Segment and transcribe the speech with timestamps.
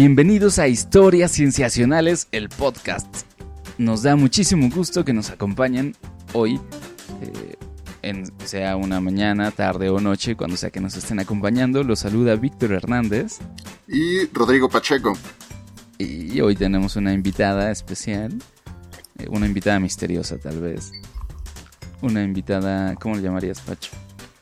[0.00, 3.08] Bienvenidos a Historias Cienciacionales, el podcast.
[3.78, 5.96] Nos da muchísimo gusto que nos acompañen
[6.34, 6.60] hoy,
[7.20, 7.56] eh,
[8.02, 11.82] en, sea una mañana, tarde o noche, cuando sea que nos estén acompañando.
[11.82, 13.38] Los saluda Víctor Hernández.
[13.88, 15.18] Y Rodrigo Pacheco.
[15.98, 18.38] Y hoy tenemos una invitada especial,
[19.18, 20.92] eh, una invitada misteriosa tal vez.
[22.02, 23.90] Una invitada, ¿cómo le llamarías, Pacho?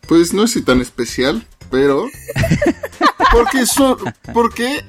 [0.06, 2.08] Pues no es tan especial, pero
[3.32, 3.96] porque es un,
[4.32, 4.84] porque,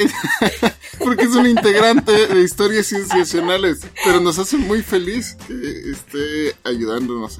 [0.99, 7.39] porque es un integrante de historias cienciacionales, pero nos hace muy feliz que esté ayudándonos.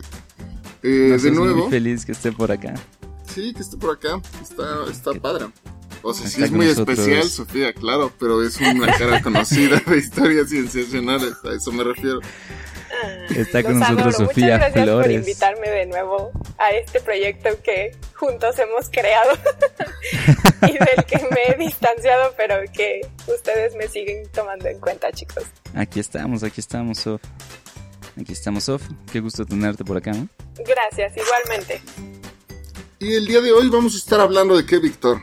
[0.84, 1.64] Eh, de nuevo.
[1.64, 2.76] Muy feliz que esté por acá.
[3.34, 4.22] Sí, que esté por acá.
[4.42, 5.48] Está, está padre.
[6.02, 10.50] O sea, sí es muy especial, Sofía, claro, pero es una cara conocida de historias
[10.50, 12.20] cienciacionales, a eso me refiero.
[13.36, 18.58] Está con nosotros Sofía Muchas gracias por invitarme de nuevo a este proyecto que juntos
[18.60, 19.32] hemos creado
[20.68, 25.44] y del que me he distanciado, pero que ustedes me siguen tomando en cuenta, chicos.
[25.76, 27.22] Aquí estamos, aquí estamos, Sof.
[28.20, 28.82] Aquí estamos, Sof.
[29.12, 30.12] Qué gusto tenerte por acá.
[30.12, 30.28] ¿no?
[30.66, 31.82] Gracias, igualmente.
[33.00, 35.22] Y el día de hoy vamos a estar hablando de qué, Víctor?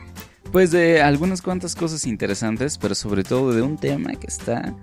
[0.51, 4.73] Pues de algunas cuantas cosas interesantes, pero sobre todo de un tema que está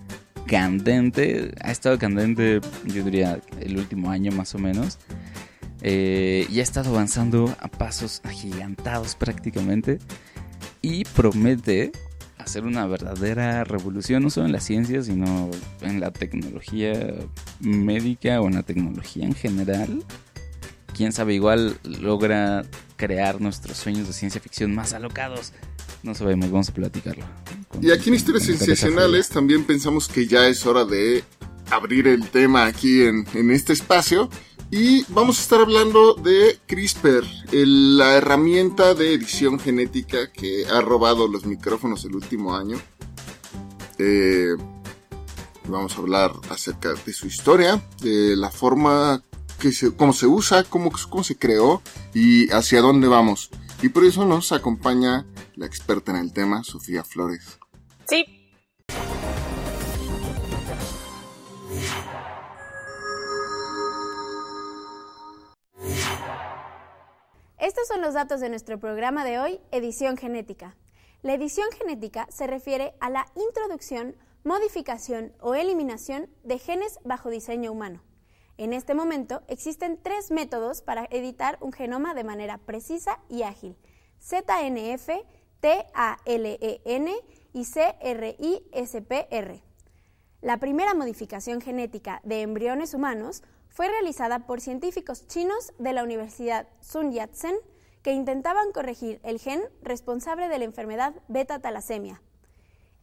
[0.47, 4.99] candente, ha estado candente yo diría el último año más o menos,
[5.81, 9.99] eh, y ha estado avanzando a pasos agigantados prácticamente,
[10.81, 11.93] y promete
[12.39, 16.93] hacer una verdadera revolución, no solo en la ciencia, sino en la tecnología
[17.61, 20.05] médica o en la tecnología en general.
[20.95, 22.65] Quién sabe, igual logra
[22.97, 25.53] crear nuestros sueños de ciencia ficción más alocados.
[26.03, 27.25] No sabemos, vamos a platicarlo.
[27.81, 31.25] Y aquí en Historias Sensacionales también pensamos que ya es hora de
[31.70, 34.28] abrir el tema aquí en, este espacio.
[34.70, 41.28] Y vamos a estar hablando de CRISPR, la herramienta de edición genética que ha robado
[41.28, 42.81] los micrófonos el último año.
[43.99, 44.54] Eh,
[45.69, 49.22] vamos a hablar acerca de su historia, de la forma
[49.59, 51.83] que se, cómo se usa, cómo, cómo se creó
[52.15, 53.50] y hacia dónde vamos.
[53.83, 57.59] Y por eso nos acompaña la experta en el tema, Sofía Flores.
[67.59, 70.77] Estos son los datos de nuestro programa de hoy, Edición Genética.
[71.22, 74.15] La edición genética se refiere a la introducción,
[74.45, 78.03] modificación o eliminación de genes bajo diseño humano.
[78.59, 83.78] En este momento existen tres métodos para editar un genoma de manera precisa y ágil.
[84.21, 85.09] ZNF,
[85.61, 87.15] TALEN
[87.53, 89.63] y CRISPR.
[90.41, 96.69] La primera modificación genética de embriones humanos fue realizada por científicos chinos de la Universidad
[96.81, 97.55] Sun Yat-sen
[98.03, 102.21] que intentaban corregir el gen responsable de la enfermedad beta-talasemia.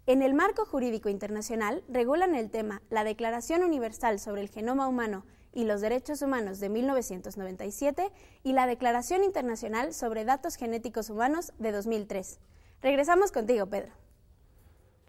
[0.05, 5.25] En el marco jurídico internacional regulan el tema la Declaración Universal sobre el Genoma Humano
[5.53, 8.11] y los Derechos Humanos de 1997
[8.43, 12.39] y la Declaración Internacional sobre Datos Genéticos Humanos de 2003.
[12.81, 14.08] Regresamos contigo, Pedro.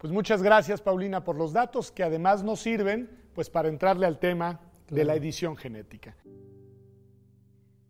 [0.01, 4.19] Pues muchas gracias, Paulina, por los datos que además nos sirven pues para entrarle al
[4.19, 6.17] tema de la edición genética.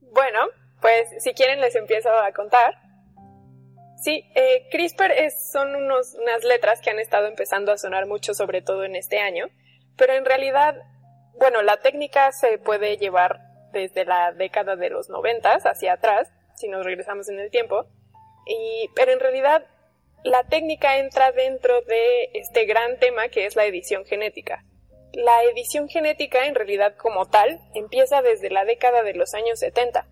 [0.02, 0.40] Bueno,
[0.82, 2.76] pues si quieren les empiezo a contar.
[4.04, 8.34] Sí, eh, CRISPR es, son unos, unas letras que han estado empezando a sonar mucho,
[8.34, 9.48] sobre todo en este año,
[9.96, 10.76] pero en realidad
[11.42, 13.40] bueno, la técnica se puede llevar
[13.72, 17.88] desde la década de los noventas hacia atrás, si nos regresamos en el tiempo,
[18.46, 19.66] y, pero en realidad
[20.24, 24.64] la técnica entra dentro de este gran tema que es la edición genética.
[25.14, 30.08] La edición genética en realidad como tal empieza desde la década de los años 70,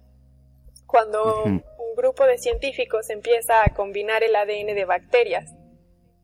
[0.88, 1.64] cuando un
[1.96, 5.54] grupo de científicos empieza a combinar el ADN de bacterias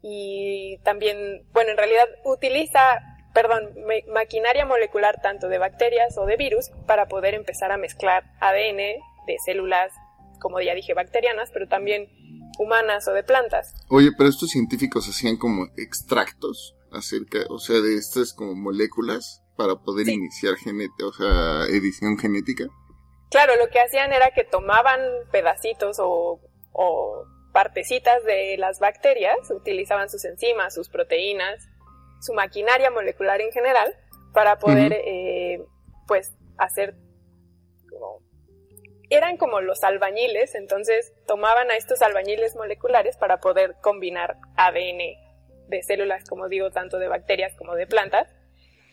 [0.02, 3.02] y también, bueno, en realidad utiliza
[3.36, 3.76] perdón,
[4.08, 9.38] maquinaria molecular tanto de bacterias o de virus para poder empezar a mezclar ADN de
[9.46, 9.92] células,
[10.40, 12.08] como ya dije, bacterianas, pero también
[12.60, 13.74] humanas o de plantas.
[13.90, 19.76] Oye, pero estos científicos hacían como extractos acerca, o sea, de estas como moléculas para
[19.76, 22.66] poder iniciar o sea, edición genética.
[23.30, 25.00] Claro, lo que hacían era que tomaban
[25.32, 26.40] pedacitos o,
[26.72, 31.70] o partecitas de las bacterias, utilizaban sus enzimas, sus proteínas,
[32.22, 33.96] su maquinaria molecular en general
[34.34, 35.66] para poder, eh,
[36.08, 36.96] pues, hacer.
[39.16, 45.00] Eran como los albañiles, entonces tomaban a estos albañiles moleculares para poder combinar ADN
[45.70, 48.28] de células, como digo, tanto de bacterias como de plantas.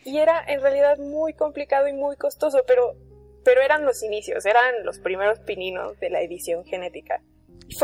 [0.05, 2.95] Y era en realidad muy complicado y muy costoso, pero,
[3.43, 7.21] pero eran los inicios, eran los primeros pininos de la edición genética.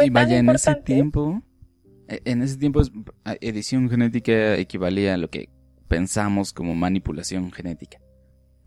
[0.01, 1.41] y vaya, en ese tiempo
[2.09, 2.81] E, en ese tiempo,
[3.39, 5.49] edición genética equivalía a lo que
[5.87, 7.99] pensamos como manipulación genética.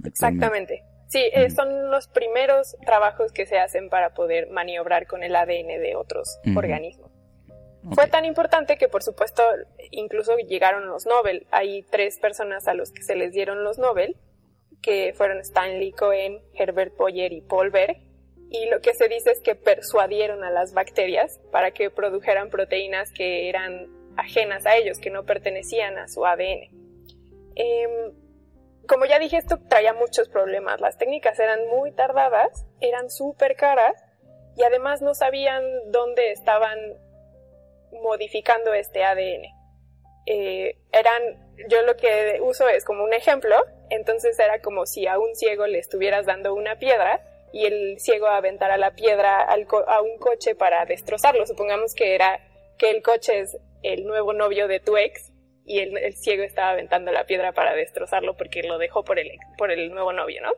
[0.04, 0.82] Exactamente.
[1.12, 5.78] Sí, eh, son los primeros trabajos que se hacen para poder maniobrar con el ADN
[5.78, 7.10] de otros organismos.
[7.94, 9.42] Fue tan importante que, por supuesto,
[9.90, 11.46] incluso llegaron los Nobel.
[11.50, 14.16] Hay tres personas a los que se les dieron los Nobel,
[14.80, 17.98] que fueron Stanley Cohen, Herbert Boyer y Paul Berg.
[18.48, 23.12] Y lo que se dice es que persuadieron a las bacterias para que produjeran proteínas
[23.12, 23.86] que eran
[24.16, 26.70] ajenas a ellos, que no pertenecían a su ADN.
[27.54, 28.12] Em,
[28.88, 30.80] como ya dije, esto traía muchos problemas.
[30.80, 33.94] Las técnicas eran muy tardadas, eran súper caras
[34.56, 36.78] y además no sabían dónde estaban
[37.92, 39.44] modificando este ADN.
[40.26, 41.22] Eh, eran,
[41.68, 43.56] yo lo que uso es como un ejemplo,
[43.90, 47.20] entonces era como si a un ciego le estuvieras dando una piedra
[47.52, 51.46] y el ciego aventara la piedra a un coche para destrozarlo.
[51.46, 52.40] Supongamos que era
[52.78, 55.31] que el coche es el nuevo novio de tu ex
[55.64, 59.30] y el, el, ciego estaba aventando la piedra para destrozarlo porque lo dejó por el,
[59.56, 60.52] por el nuevo novio, ¿no?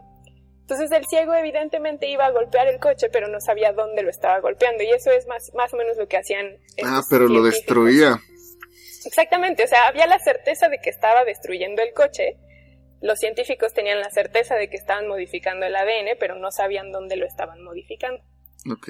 [0.64, 4.40] Entonces el ciego evidentemente iba a golpear el coche, pero no sabía dónde lo estaba
[4.40, 4.82] golpeando.
[4.82, 6.56] Y eso es más, más o menos lo que hacían.
[6.82, 8.18] Ah, pero lo destruía.
[9.04, 12.38] Exactamente, o sea, había la certeza de que estaba destruyendo el coche.
[13.02, 17.16] Los científicos tenían la certeza de que estaban modificando el ADN, pero no sabían dónde
[17.16, 18.22] lo estaban modificando.
[18.72, 18.88] Ok.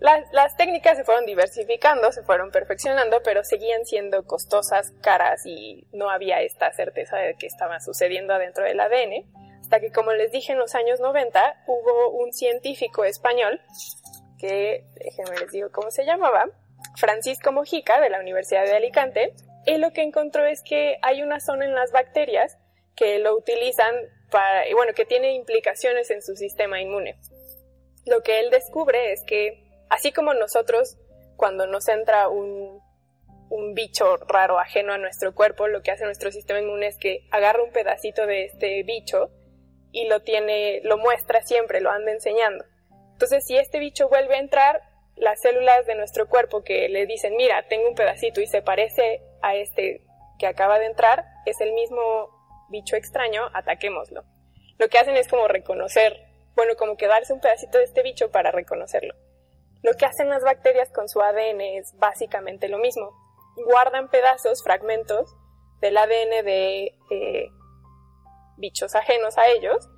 [0.00, 6.10] Las, técnicas se fueron diversificando, se fueron perfeccionando, pero seguían siendo costosas, caras y no
[6.10, 9.24] había esta certeza de que estaba sucediendo adentro del ADN
[9.60, 13.60] hasta que, como les dije, en los años 90 hubo un científico español
[14.38, 16.46] que, déjenme les digo cómo se llamaba,
[16.96, 19.34] Francisco Mojica de la Universidad de Alicante,
[19.64, 22.58] y lo que encontró es que hay una zona en las bacterias
[22.94, 23.94] que lo utilizan
[24.30, 27.18] para, y bueno, que tiene implicaciones en su sistema inmune.
[28.04, 30.98] Lo que él descubre es que, así como nosotros,
[31.36, 32.84] cuando nos entra un,
[33.74, 37.62] bicho raro ajeno a nuestro cuerpo, lo que hace nuestro sistema inmune es que agarra
[37.62, 39.30] un pedacito de este bicho
[39.92, 42.64] y lo tiene, lo muestra siempre, lo anda enseñando.
[43.12, 44.82] Entonces, si este bicho vuelve a entrar,
[45.16, 49.22] las células de nuestro cuerpo que le dicen, mira, tengo un pedacito y se parece
[49.42, 50.02] a este
[50.38, 52.28] que acaba de entrar, es el mismo
[52.68, 54.24] bicho extraño, ataquémoslo.
[54.78, 58.50] Lo que hacen es como reconocer, bueno, como quedarse un pedacito de este bicho para
[58.50, 59.14] reconocerlo.
[59.86, 63.12] Lo que hacen las bacterias con su ADN es básicamente lo mismo.
[63.54, 65.32] Guardan pedazos, fragmentos
[65.80, 67.50] del ADN de eh,
[68.56, 69.88] bichos ajenos a ellos,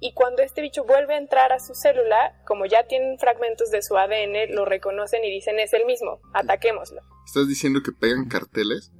[0.00, 3.82] y cuando este bicho vuelve a entrar a su célula, como ya tienen fragmentos de
[3.82, 7.02] su ADN, lo reconocen y dicen es el mismo, ataquémoslo.
[7.26, 8.92] ¿Estás diciendo que pegan carteles?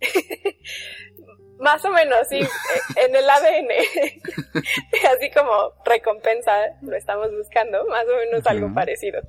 [1.58, 2.40] Más o menos, sí,
[2.96, 3.68] en el ADN.
[5.14, 9.20] Así como recompensa lo estamos buscando, más o menos algo parecido.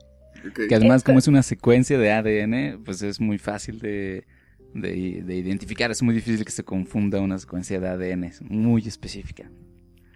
[0.67, 4.25] Que además, como es una secuencia de ADN, pues es muy fácil de,
[4.73, 5.91] de, identificar.
[5.91, 9.49] Es muy difícil que se confunda una secuencia de ADN, muy específica.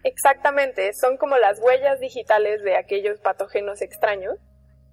[0.04, 4.36] Exactamente, son como las huellas digitales de aquellos patógenos extraños.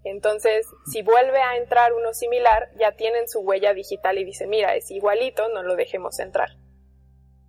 [0.05, 4.75] Entonces, si vuelve a entrar uno similar, ya tienen su huella digital y dicen, mira,
[4.75, 6.49] es igualito, no lo dejemos entrar.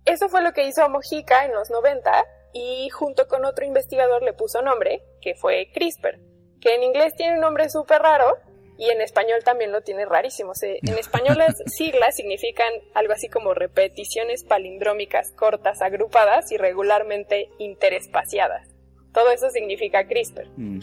[0.04, 4.34] Eso fue lo que hizo Mojica en los 90 y junto con otro investigador le
[4.34, 6.20] puso nombre, que fue CRISPR,
[6.64, 8.38] que en inglés tiene un nombre súper raro,
[8.78, 10.52] y en español también lo tiene rarísimo.
[10.62, 18.66] en español las siglas significan algo así como repeticiones palindrómicas cortas, agrupadas y regularmente interespaciadas.
[19.12, 20.48] Todo eso significa CRISPR.
[20.56, 20.80] Mm.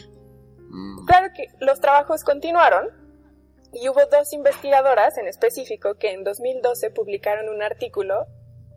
[1.05, 2.87] Claro que los trabajos continuaron
[3.73, 8.27] y hubo dos investigadoras en específico que en 2012 publicaron un artículo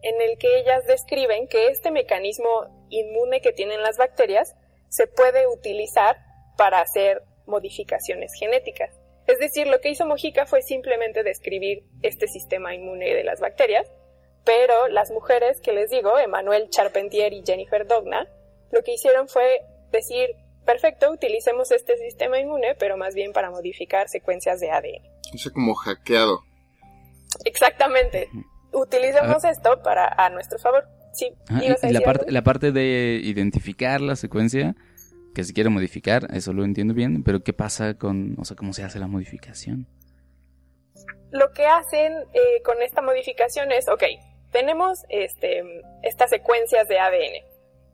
[0.02, 4.56] en el que ellas describen que este mecanismo inmune que tienen las bacterias
[4.88, 6.16] se puede utilizar
[6.56, 8.90] para hacer modificaciones genéticas.
[9.26, 13.90] Es decir, lo que hizo Mojica fue simplemente describir este sistema inmune de las bacterias,
[14.44, 18.28] pero las mujeres que les digo, Emmanuel Charpentier y Jennifer Dogna,
[18.70, 20.30] lo que hicieron fue decir,
[20.66, 25.06] perfecto, utilicemos este sistema inmune, pero más bien para modificar secuencias de ADN.
[25.34, 26.40] O sea, como hackeado.
[27.44, 28.28] Exactamente.
[28.72, 30.84] Utilicemos esto para a nuestro favor.
[31.14, 31.32] Sí.
[31.62, 34.74] y la parte, la parte de identificar la secuencia
[35.34, 38.72] que se quiere modificar, eso lo entiendo bien, pero ¿qué pasa con, o sea, cómo
[38.72, 39.86] se hace la modificación?
[41.30, 44.04] Lo que hacen eh, con esta modificación es, ok,
[44.52, 47.44] tenemos este, estas secuencias de ADN.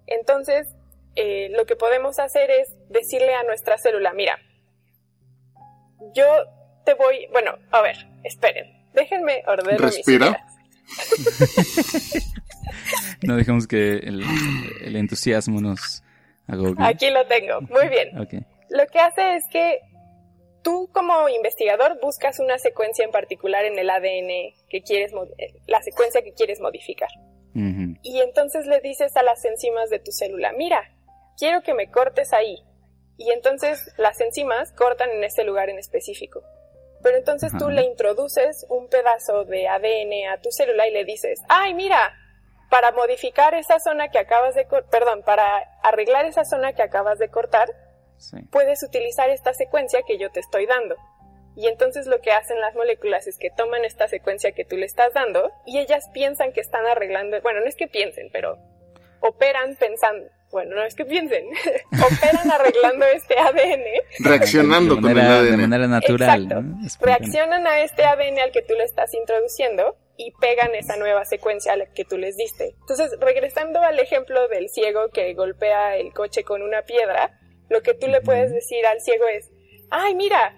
[0.06, 0.68] Entonces,
[1.16, 4.38] eh, lo que podemos hacer es decirle a nuestra célula, mira,
[6.14, 6.26] yo
[6.84, 10.46] te voy, bueno, a ver, esperen, déjenme ordenar Respira.
[13.22, 14.22] no dejemos que el,
[14.82, 16.02] el entusiasmo nos,
[16.78, 18.10] Aquí lo tengo, muy bien.
[18.68, 19.80] Lo que hace es que
[20.62, 25.12] tú como investigador buscas una secuencia en particular en el ADN que quieres,
[25.66, 27.10] la secuencia que quieres modificar.
[28.02, 30.82] Y entonces le dices a las enzimas de tu célula, mira,
[31.36, 32.56] quiero que me cortes ahí.
[33.18, 36.42] Y entonces las enzimas cortan en ese lugar en específico.
[37.02, 41.40] Pero entonces tú le introduces un pedazo de ADN a tu célula y le dices,
[41.48, 42.14] ay, mira,
[42.70, 45.44] para modificar esa zona que acabas de, perdón, para
[45.82, 47.68] arreglar esa zona que acabas de cortar,
[48.50, 50.94] puedes utilizar esta secuencia que yo te estoy dando.
[51.56, 54.86] Y entonces lo que hacen las moléculas es que toman esta secuencia que tú le
[54.86, 58.56] estás dando y ellas piensan que están arreglando, bueno, no es que piensen, pero
[59.18, 61.46] operan pensando, bueno, no es que piensen,
[61.92, 63.84] operan arreglando este ADN.
[64.20, 65.50] Reaccionando con el ADN.
[65.50, 66.78] De manera natural.
[67.00, 71.72] Reaccionan a este ADN al que tú le estás introduciendo y pegan esa nueva secuencia
[71.72, 72.74] a la que tú les diste.
[72.80, 77.94] Entonces, regresando al ejemplo del ciego que golpea el coche con una piedra, lo que
[77.94, 79.50] tú le puedes decir al ciego es,
[79.90, 80.54] ay, mira,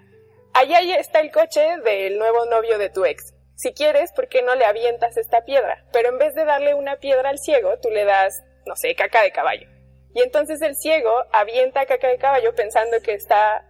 [0.53, 3.35] allá está el coche del nuevo novio de tu ex.
[3.55, 5.87] Si quieres, ¿por qué no le avientas esta piedra?
[5.93, 9.23] Pero en vez de darle una piedra al ciego, tú le das, no sé, caca
[9.23, 9.69] de caballo.
[10.13, 13.65] Y entonces el ciego avienta caca de caballo pensando que está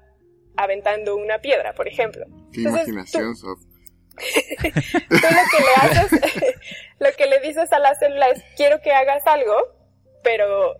[0.57, 2.25] aventando una piedra, por ejemplo.
[2.51, 3.72] Qué imaginación, tú,
[5.09, 6.55] tú lo que le haces,
[6.99, 9.55] lo que le dices a la célula es, quiero que hagas algo,
[10.23, 10.77] pero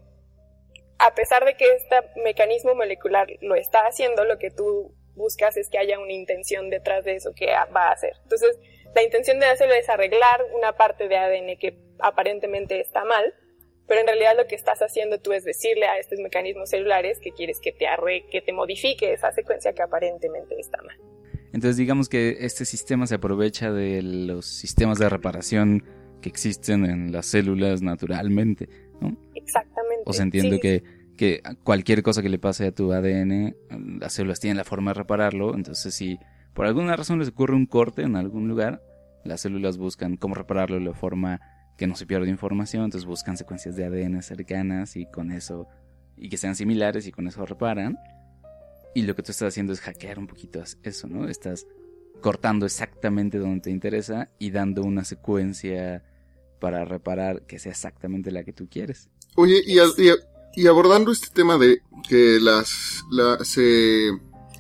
[0.99, 5.69] a pesar de que este mecanismo molecular lo está haciendo, lo que tú buscas es
[5.69, 8.13] que haya una intención detrás de eso que va a hacer.
[8.23, 8.59] Entonces,
[8.95, 13.35] la intención de hacerlo es arreglar una parte de ADN que aparentemente está mal,
[13.87, 17.33] pero en realidad lo que estás haciendo tú es decirle a estos mecanismos celulares que
[17.33, 20.97] quieres que te arre que te modifique esa secuencia que aparentemente está mal.
[21.53, 25.85] Entonces digamos que este sistema se aprovecha de los sistemas de reparación
[26.21, 28.69] que existen en las células naturalmente
[29.35, 30.03] Exactamente.
[30.05, 30.83] O se entiende que,
[31.17, 33.55] que cualquier cosa que le pase a tu ADN,
[34.01, 35.55] las células tienen la forma de repararlo.
[35.55, 36.19] Entonces, si
[36.55, 38.83] por alguna razón les ocurre un corte en algún lugar,
[39.25, 41.41] las células buscan cómo repararlo de forma
[41.77, 42.85] que no se pierda información.
[42.85, 45.69] Entonces, buscan secuencias de ADN cercanas y con eso,
[46.17, 47.99] y que sean similares y con eso reparan.
[48.95, 51.29] Y lo que tú estás haciendo es hackear un poquito eso, ¿no?
[51.29, 51.67] Estás
[52.21, 56.05] cortando exactamente donde te interesa y dando una secuencia
[56.61, 59.11] para reparar que sea exactamente la que tú quieres.
[59.35, 63.05] Oye, y, abordando este tema de que las
[63.43, 64.09] se,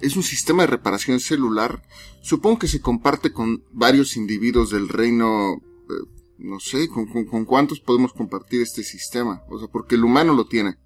[0.02, 1.82] es un sistema de reparación celular,
[2.20, 8.12] supongo que se comparte con varios individuos del reino, eh, no sé, con, cuántos podemos
[8.12, 10.76] compartir este sistema, o sea, porque el humano lo tiene,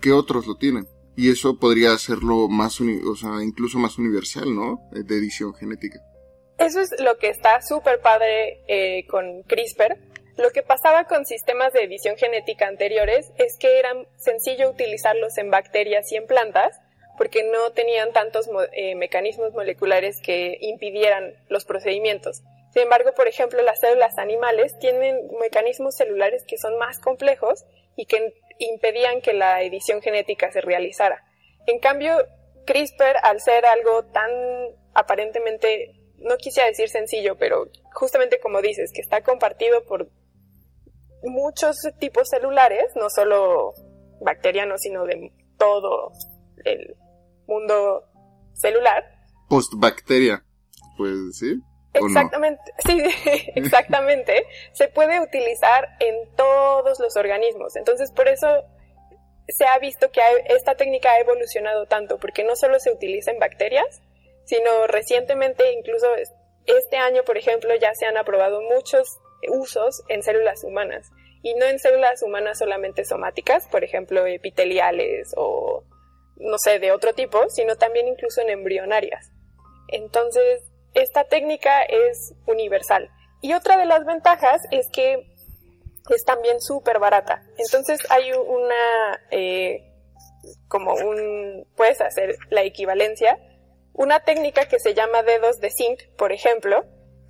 [0.00, 0.88] ¿qué otros lo tienen?
[1.16, 4.80] Y eso podría hacerlo más, o sea, incluso más universal, ¿no?
[4.90, 6.00] De edición genética.
[6.58, 9.96] Eso es lo que está súper padre eh, con CRISPR,
[10.36, 15.50] lo que pasaba con sistemas de edición genética anteriores es que era sencillo utilizarlos en
[15.50, 16.80] bacterias y en plantas
[17.16, 22.42] porque no tenían tantos eh, mecanismos moleculares que impidieran los procedimientos.
[22.72, 28.06] Sin embargo, por ejemplo, las células animales tienen mecanismos celulares que son más complejos y
[28.06, 31.24] que impedían que la edición genética se realizara.
[31.66, 32.16] En cambio,
[32.66, 34.30] CRISPR, al ser algo tan
[34.94, 40.08] aparentemente, no quisiera decir sencillo, pero justamente como dices, que está compartido por
[41.22, 43.72] muchos tipos celulares, no solo
[44.20, 46.12] bacterianos, sino de todo
[46.64, 46.96] el
[47.46, 48.04] mundo
[48.54, 49.04] celular.
[49.48, 50.44] Postbacteria,
[50.96, 51.60] pues sí.
[51.94, 53.02] Exactamente, sí,
[53.54, 54.46] exactamente.
[54.72, 57.76] se puede utilizar en todos los organismos.
[57.76, 58.64] Entonces, por eso
[59.48, 63.38] se ha visto que esta técnica ha evolucionado tanto, porque no solo se utiliza en
[63.38, 64.02] bacterias,
[64.44, 66.06] sino recientemente, incluso
[66.66, 71.10] este año, por ejemplo, ya se han aprobado muchos usos en células humanas
[71.42, 75.84] y no en células humanas solamente somáticas, por ejemplo, epiteliales o
[76.36, 79.30] no sé, de otro tipo, sino también incluso en embrionarias.
[79.88, 80.62] Entonces,
[80.94, 83.10] esta técnica es universal.
[83.40, 85.34] Y otra de las ventajas es que
[86.10, 87.42] es también súper barata.
[87.58, 89.92] Entonces hay una, eh,
[90.68, 93.38] como un, puedes hacer la equivalencia,
[93.92, 96.84] una técnica que se llama dedos de zinc, por ejemplo,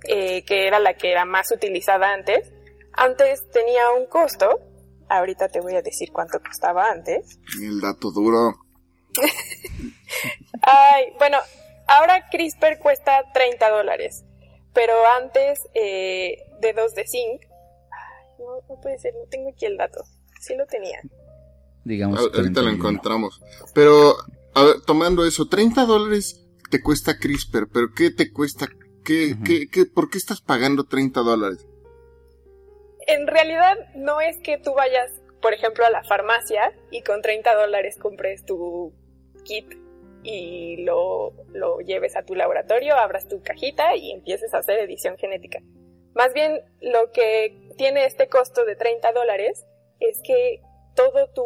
[0.07, 2.51] eh, que era la que era más utilizada antes,
[2.93, 4.59] antes tenía un costo,
[5.09, 7.39] ahorita te voy a decir cuánto costaba antes.
[7.61, 8.53] El dato duro.
[10.61, 11.37] Ay, bueno,
[11.87, 14.25] ahora CRISPR cuesta 30 dólares,
[14.73, 17.43] pero antes eh, dedos de zinc,
[18.39, 20.03] no, no puede ser, no tengo aquí el dato,
[20.39, 21.01] sí lo tenía.
[21.83, 22.31] Digamos.
[22.33, 23.41] ahorita lo encontramos.
[23.73, 24.15] Pero,
[24.55, 28.67] a ver, tomando eso, 30 dólares te cuesta CRISPR, pero ¿qué te cuesta
[29.05, 29.35] ¿Qué,
[29.71, 31.67] qué, por qué estás pagando 30 dólares?
[33.05, 35.11] En realidad no es que tú vayas,
[35.43, 38.93] por ejemplo, a la farmacia y con 30 dólares compres tu
[39.43, 39.67] kit
[40.25, 45.17] y lo, lo lleves a tu laboratorio, abras tu cajita y empieces a hacer edición
[45.17, 45.59] genética.
[46.15, 49.65] Más bien, lo que tiene este costo de 30 dólares
[49.99, 50.61] es que
[50.95, 51.45] todo tu,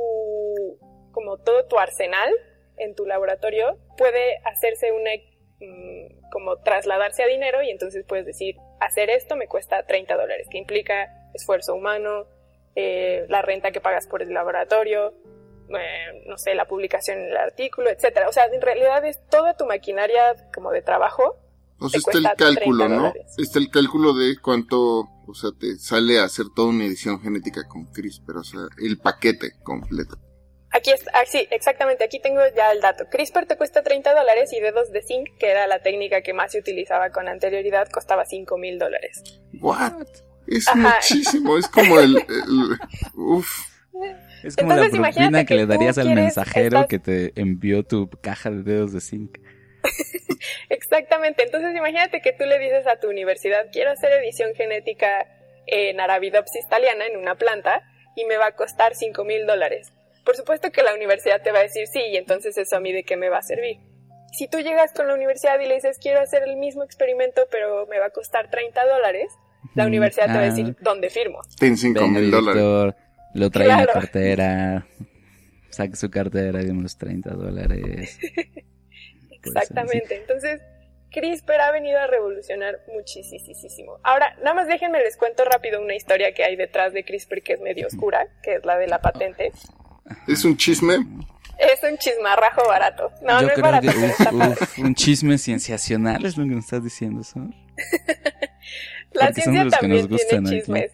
[1.11, 2.31] como todo tu arsenal
[2.77, 5.11] en tu laboratorio puede hacerse una,
[5.59, 10.47] mm, como trasladarse a dinero y entonces puedes decir, hacer esto me cuesta 30 dólares,
[10.49, 12.27] que implica esfuerzo humano,
[12.75, 15.13] eh, la renta que pagas por el laboratorio,
[15.77, 18.27] eh, no sé, la publicación en el artículo, etcétera.
[18.29, 21.37] O sea, en realidad es toda tu maquinaria como de trabajo.
[21.79, 23.13] O sea, está el cálculo, ¿no?
[23.37, 27.67] Está el cálculo de cuánto, o sea, te sale a hacer toda una edición genética
[27.67, 30.17] con CRISPR, o sea, el paquete completo.
[30.71, 33.05] Aquí está, ah, sí, exactamente, aquí tengo ya el dato.
[33.09, 36.51] CRISPR te cuesta 30 dólares y dedos de zinc, que era la técnica que más
[36.51, 39.41] se utilizaba con anterioridad, costaba 5 mil dólares.
[39.59, 40.05] ¿What?
[40.47, 42.17] Es muchísimo, es como el,
[44.43, 48.63] Es como la propina que, le darías al mensajero que te envió tu caja de
[48.63, 49.37] dedos de zinc.
[50.69, 55.25] Exactamente, entonces imagínate que tú le dices a tu universidad, quiero hacer edición genética
[55.67, 57.81] en Arabidopsis thaliana en una planta
[58.15, 59.91] y me va a costar 5 mil dólares.
[60.25, 62.91] Por supuesto que la universidad te va a decir sí, y entonces eso a mí
[62.91, 63.77] de qué me va a servir.
[64.31, 67.87] Si tú llegas con la universidad y le dices, quiero hacer el mismo experimento, pero
[67.87, 69.31] me va a costar 30 dólares,
[69.75, 70.81] la universidad te va a decir, ah.
[70.81, 71.39] ¿dónde firmo?
[71.57, 72.95] Ten 5 mil dólares.
[73.33, 74.87] Lo trae en la cartera,
[75.69, 78.19] saque su cartera de unos 30 dólares.
[79.31, 80.61] Exactamente, entonces
[81.11, 83.99] CRISPR ha venido a revolucionar muchísimo.
[84.03, 87.53] Ahora, nada más déjenme les cuento rápido una historia que hay detrás de CRISPR que
[87.53, 89.51] es medio oscura, que es la de la patente.
[90.27, 90.97] ¿Es un chisme?
[91.57, 93.11] Es un chismarrajo barato.
[93.21, 93.87] No, no es barato.
[94.77, 97.39] un chisme cienciacional es lo que nos estás diciendo, ¿so?
[99.11, 100.91] la ciencia también tiene chismes.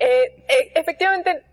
[0.00, 1.44] Eh, eh, efectivamente,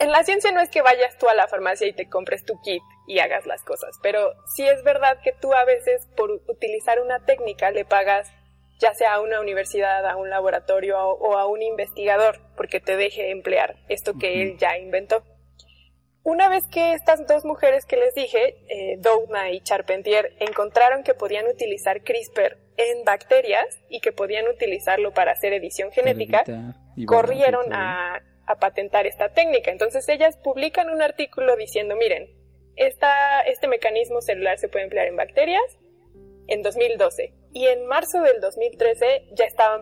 [0.00, 2.60] en la ciencia no es que vayas tú a la farmacia y te compres tu
[2.60, 7.00] kit y hagas las cosas, pero sí es verdad que tú a veces por utilizar
[7.00, 8.30] una técnica le pagas
[8.78, 13.30] ya sea a una universidad, a un laboratorio o a un investigador porque te deje
[13.30, 15.22] emplear esto que él ya inventó.
[16.26, 21.14] Una vez que estas dos mujeres que les dije, eh, Doudna y Charpentier, encontraron que
[21.14, 26.42] podían utilizar CRISPR en bacterias y que podían utilizarlo para hacer edición genética,
[27.06, 28.20] corrieron a,
[28.58, 29.70] patentar esta técnica.
[29.70, 32.28] Entonces ellas publican un artículo diciendo, miren,
[32.74, 35.78] esta, este mecanismo celular se puede emplear en bacterias
[36.48, 39.80] en 2012 y en marzo del 2013 ya estaban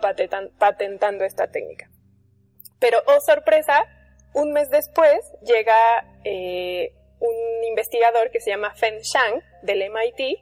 [0.59, 1.89] patentando esta técnica.
[2.81, 3.87] Pero, oh sorpresa,
[4.35, 5.77] un mes después llega
[6.25, 10.39] eh, un investigador que se llama Fen Shang del MIT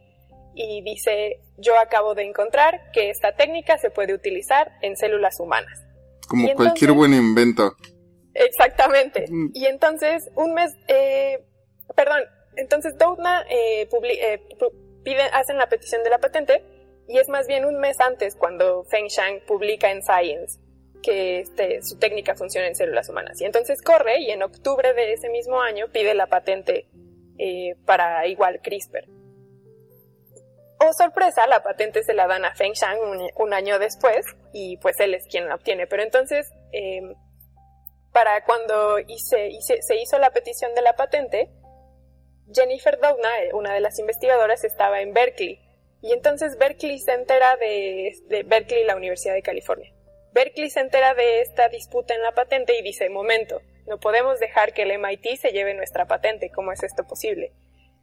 [0.54, 5.84] y dice, yo acabo de encontrar que esta técnica se puede utilizar en células humanas.
[6.28, 7.76] Como cualquier buen invento.
[8.34, 9.26] Exactamente.
[9.28, 9.50] Mm.
[9.54, 11.44] Y entonces, un mes, eh,
[11.94, 12.22] perdón,
[12.56, 14.40] entonces Doudna eh, eh
[15.32, 16.64] hacen la petición de la patente
[17.08, 20.61] y es más bien un mes antes cuando Feng Shang publica en Science
[21.02, 23.40] que este, su técnica funciona en células humanas.
[23.40, 26.86] Y entonces corre y en octubre de ese mismo año pide la patente
[27.38, 29.08] eh, para igual CRISPR.
[30.78, 32.98] Oh, sorpresa, la patente se la dan a Feng Shang
[33.36, 35.86] un, año después y pues él es quien la obtiene.
[35.86, 37.14] Pero entonces, em,
[38.12, 41.50] para cuando se hizo la petición de la patente,
[42.52, 45.60] Jennifer Doudna, una de las investigadoras, estaba en Berkeley.
[46.02, 49.91] Y entonces Berkeley se entera de, de Berkeley, la Universidad de California.
[50.32, 54.72] Berkeley se entera de esta disputa en la patente y dice, momento, no podemos dejar
[54.72, 57.52] que el MIT se lleve nuestra patente, ¿cómo es esto posible?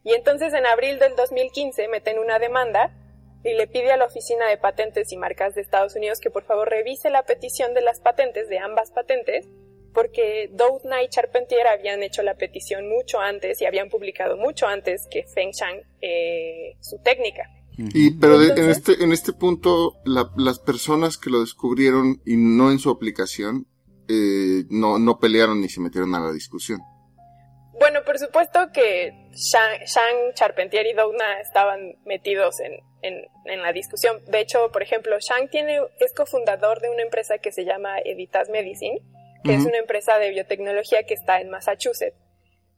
[0.04, 2.94] Y entonces en abril del 2015 meten una demanda
[3.42, 6.44] y le pide a la Oficina de Patentes y Marcas de Estados Unidos que por
[6.44, 9.48] favor revise la petición de las patentes, de ambas patentes,
[9.92, 15.06] porque Doudna y Charpentier habían hecho la petición mucho antes y habían publicado mucho antes
[15.10, 17.50] que Feng Shang eh, su técnica.
[17.78, 22.78] Y, pero en este, en este punto, las personas que lo descubrieron y no en
[22.78, 23.66] su aplicación,
[24.08, 26.80] eh, no, no pelearon ni se metieron a la discusión.
[27.78, 34.22] Bueno, por supuesto que Shang, Charpentier y Doudna estaban metidos en, en, en, la discusión.
[34.26, 38.50] De hecho, por ejemplo, Shang tiene, es cofundador de una empresa que se llama Editas
[38.50, 39.00] Medicine,
[39.44, 42.16] que es una empresa de biotecnología que está en Massachusetts.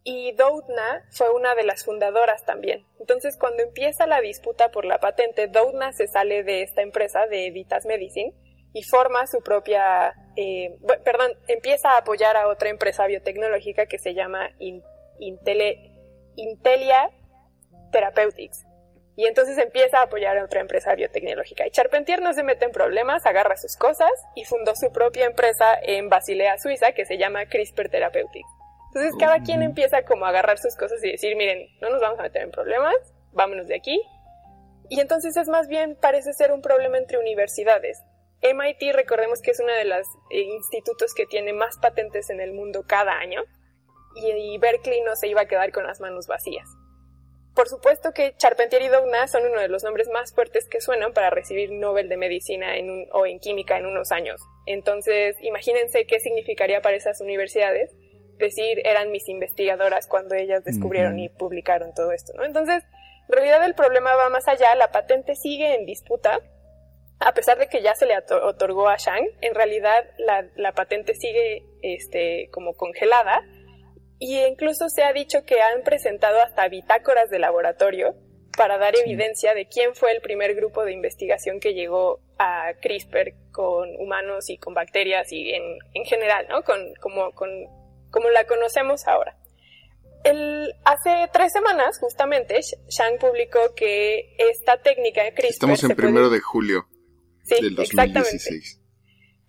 [0.05, 2.85] Y Doudna fue una de las fundadoras también.
[2.99, 7.47] Entonces, cuando empieza la disputa por la patente, Doudna se sale de esta empresa de
[7.47, 8.35] Editas Medicine
[8.73, 14.15] y forma su propia, eh, perdón, empieza a apoyar a otra empresa biotecnológica que se
[14.15, 14.51] llama
[16.37, 17.11] Intelia
[17.93, 18.65] Therapeutics.
[19.15, 21.67] Y entonces empieza a apoyar a otra empresa biotecnológica.
[21.67, 25.79] Y Charpentier no se mete en problemas, agarra sus cosas y fundó su propia empresa
[25.83, 28.49] en Basilea, Suiza, que se llama CRISPR Therapeutics.
[28.95, 32.21] Entonces cada quien empieza como a agarrar sus cosas y decir, miren, no nos vamos
[32.21, 32.95] a meter en problemas,
[33.33, 33.99] vámonos de aquí.
[34.91, 38.03] Y entonces es más bien, parece ser un problema entre universidades.
[38.43, 42.53] MIT, recordemos que es uno de los eh, institutos que tiene más patentes en el
[42.53, 43.43] mundo cada año,
[44.15, 46.69] y Berkeley no se iba a quedar con las manos vacías.
[47.55, 51.13] Por supuesto que Charpentier y Doudna son uno de los nombres más fuertes que suenan
[51.13, 54.41] para recibir Nobel de Medicina en o en Química en unos años.
[54.67, 57.95] Entonces, imagínense qué significaría para esas universidades
[58.43, 62.45] decir eran mis investigadoras cuando ellas descubrieron y publicaron todo esto, ¿no?
[62.45, 62.85] Entonces,
[63.29, 66.41] en realidad el problema va más allá, la patente sigue en disputa,
[67.19, 71.15] a pesar de que ya se le otorgó a Shang, en realidad la, la patente
[71.15, 73.43] sigue este, como congelada
[74.19, 78.15] y incluso se ha dicho que han presentado hasta bitácoras de laboratorio
[78.57, 83.35] para dar evidencia de quién fue el primer grupo de investigación que llegó a CRISPR
[83.51, 85.63] con humanos y con bacterias y en,
[85.95, 86.63] en general, ¿no?
[86.63, 87.51] Con, como, con,
[88.13, 89.37] como la conocemos ahora.
[90.23, 95.55] El, hace tres semanas, justamente, Shang publicó que esta técnica de CRISPR...
[95.55, 96.87] Estamos en primero de julio
[97.43, 98.81] sí, del 2016.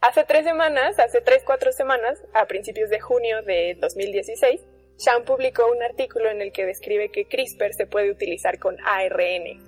[0.02, 4.62] Hace tres semanas, hace tres, cuatro semanas, a principios de junio de 2016,
[4.98, 9.62] Sean publicó un artículo en el que describe que CRISPR se puede utilizar con ARN.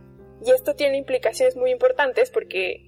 [0.43, 2.81] Y esto tiene implicaciones muy importantes porque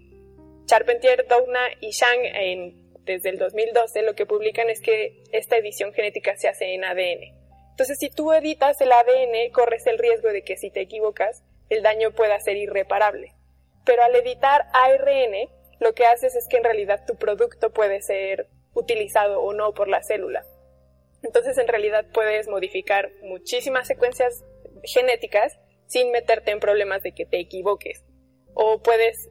[0.65, 5.93] Charpentier, Doudna y Shang en, desde el 2012 lo que publican es que esta edición
[5.93, 7.36] genética se hace en ADN.
[7.72, 11.84] Entonces, si tú editas el ADN, corres el riesgo de que si te equivocas, el
[11.84, 13.34] daño pueda ser irreparable.
[13.86, 18.48] Pero al editar ARN, lo que haces es que en realidad tu producto puede ser
[18.74, 20.43] utilizado o no por la célula.
[21.24, 24.43] Entonces en realidad puedes modificar muchísimas secuencias
[24.84, 28.04] genéticas sin meterte en problemas de que te equivoques.
[28.54, 29.30] O puedes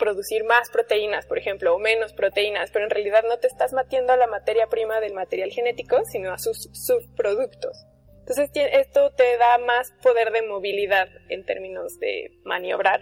[0.00, 4.12] producir más proteínas, por ejemplo, o menos proteínas, pero en realidad no te estás matiendo
[4.12, 7.86] a la materia prima del material genético, sino a sus subproductos.
[8.20, 13.00] Entonces esto te da más poder de movilidad en términos de maniobrar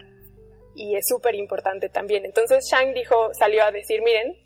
[0.74, 2.24] y es súper importante también.
[2.24, 4.37] Entonces Shang dijo, salió a decir, miren,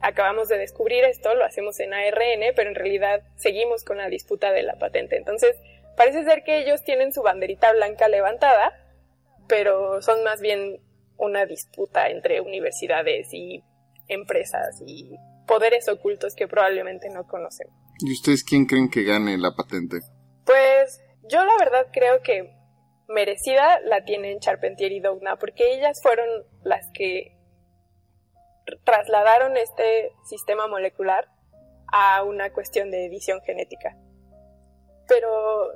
[0.00, 4.52] acabamos de descubrir esto, lo hacemos en ARN, pero en realidad seguimos con la disputa
[4.52, 5.16] de la patente.
[5.16, 5.56] Entonces,
[5.96, 8.72] parece ser que ellos tienen su banderita blanca levantada,
[9.48, 10.80] pero son más bien
[11.18, 13.62] una disputa entre universidades y
[14.08, 17.74] empresas y poderes ocultos que probablemente no conocemos.
[18.00, 19.98] ¿Y ustedes quién creen que gane la patente?
[20.44, 22.54] Pues yo la verdad creo que
[23.08, 26.28] merecida la tienen Charpentier y Doudna, porque ellas fueron
[26.62, 27.36] las que
[28.84, 31.28] trasladaron este sistema molecular
[31.90, 33.96] a una cuestión de edición genética.
[35.08, 35.72] Pero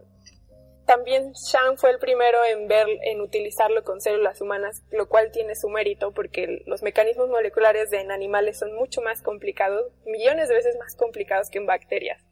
[0.86, 5.54] también Shang fue el primero en ver, en utilizarlo con células humanas, lo cual tiene
[5.54, 10.76] su mérito porque los mecanismos moleculares en animales son mucho más complicados, millones de veces
[10.78, 12.22] más complicados que en bacterias.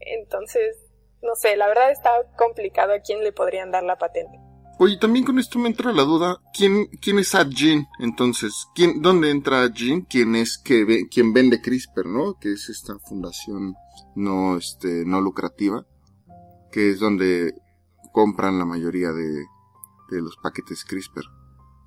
[0.00, 0.76] Entonces,
[1.22, 4.38] no sé, la verdad está complicado a quién le podrían dar la patente.
[4.80, 7.88] Oye, también con esto me entra la duda, ¿quién, quién es Adgene?
[7.98, 10.06] Entonces, ¿quién, ¿dónde entra Adgene?
[10.08, 12.38] ¿Quién es que ve, quien vende CRISPR, no?
[12.40, 13.74] Que es esta fundación
[14.14, 15.84] no, este, no lucrativa,
[16.70, 17.54] que es donde
[18.18, 19.46] compran la mayoría de,
[20.10, 21.22] de los paquetes CRISPR.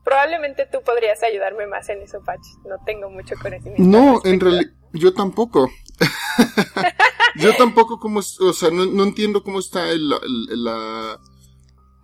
[0.06, 2.48] Probablemente tú podrías ayudarme más en eso, Patch.
[2.64, 3.84] No tengo mucho conocimiento.
[3.84, 5.70] No, en realidad, yo tampoco.
[7.36, 10.12] Yo tampoco como, o sea, no, entiendo cómo está el,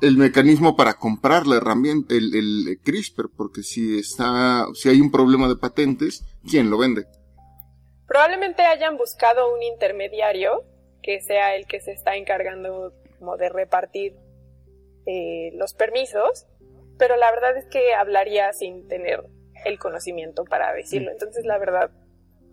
[0.02, 5.12] el, mecanismo para comprar la herramienta, el, el CRISPR, porque si está, si hay un
[5.12, 7.08] problema de patentes, ¿quién lo vende?
[8.08, 10.64] Probablemente hayan buscado un intermediario
[11.08, 14.18] que sea el que se está encargando como de repartir
[15.06, 16.48] eh, los permisos,
[17.00, 19.24] pero la verdad es que hablaría sin tener
[19.64, 21.10] el conocimiento para decirlo.
[21.10, 21.92] Entonces, la verdad,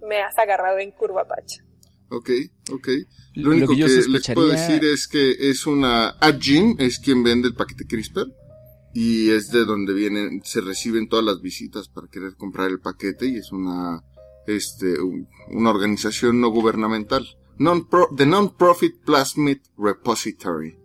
[0.06, 1.64] me has agarrado en curva, Pacha.
[2.10, 2.30] Ok,
[2.70, 2.88] ok.
[3.34, 7.56] Lo, único que, les puedo decir es que es una Adjin, es quien vende el
[7.56, 8.28] paquete CRISPR
[8.92, 13.26] y es de donde vienen, se reciben todas las visitas para querer comprar el paquete
[13.26, 14.04] y es una,
[14.46, 14.94] este,
[15.50, 17.26] una organización no gubernamental.
[17.58, 17.86] Non
[18.16, 20.76] the Non-Profit Plasmid Repository.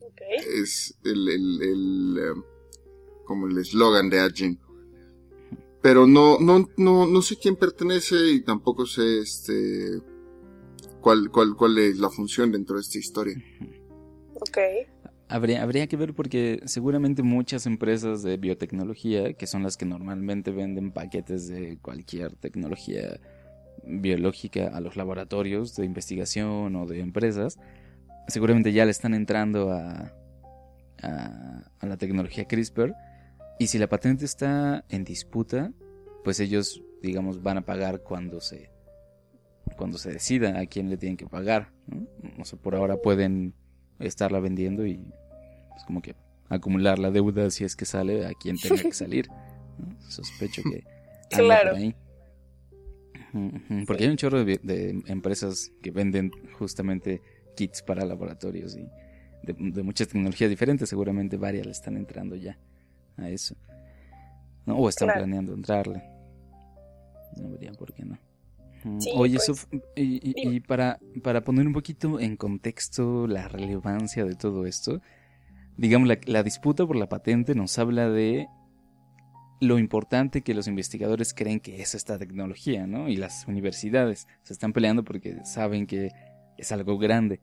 [0.00, 0.62] Okay.
[0.62, 2.42] Es el, el, el, eh,
[3.24, 4.60] como el eslogan de Adjin
[5.86, 10.00] pero no, no, no, no sé quién pertenece y tampoco sé este
[11.00, 13.36] cuál, cuál, cuál es la función dentro de esta historia.
[14.34, 14.58] Ok.
[15.28, 20.50] Habría, habría que ver porque seguramente muchas empresas de biotecnología, que son las que normalmente
[20.50, 23.20] venden paquetes de cualquier tecnología
[23.86, 27.58] biológica a los laboratorios de investigación o de empresas,
[28.28, 30.12] seguramente ya le están entrando a,
[31.02, 32.94] a la tecnología CRISPR
[33.58, 35.72] y si la patente está en disputa,
[36.24, 38.70] pues ellos, digamos, van a pagar cuando se
[39.76, 41.72] cuando se decida a quién le tienen que pagar.
[41.86, 42.06] ¿no?
[42.40, 43.54] O sea, por ahora pueden
[43.98, 45.12] estarla vendiendo y
[45.70, 46.14] pues como que
[46.48, 49.28] acumular la deuda si es que sale a quien tenga que salir.
[50.08, 50.84] Sospecho que
[51.30, 51.70] claro.
[51.70, 51.94] por ahí.
[53.86, 57.22] Porque hay un chorro de, empresas que venden justamente
[57.56, 58.86] kits para laboratorios y
[59.42, 60.88] de, muchas tecnologías diferentes.
[60.88, 62.58] Seguramente varias le están entrando ya
[63.16, 63.56] a eso.
[64.64, 64.76] ¿no?
[64.76, 66.02] O están planeando entrarle.
[67.36, 68.18] No verían por qué no.
[69.14, 70.20] Oye, pues, y,
[70.56, 75.00] y, para, para poner un poquito en contexto la relevancia de todo esto,
[75.76, 78.46] digamos, la, la disputa por la patente nos habla de
[79.60, 83.08] lo importante que los investigadores creen que es esta tecnología, ¿no?
[83.08, 86.10] Y las universidades se están peleando porque saben que
[86.58, 87.40] es algo grande.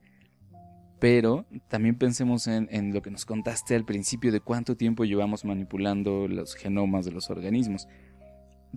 [1.00, 6.28] Pero también pensemos en, lo que nos contaste al principio de cuánto tiempo llevamos manipulando
[6.28, 7.88] los genomas de los organismos.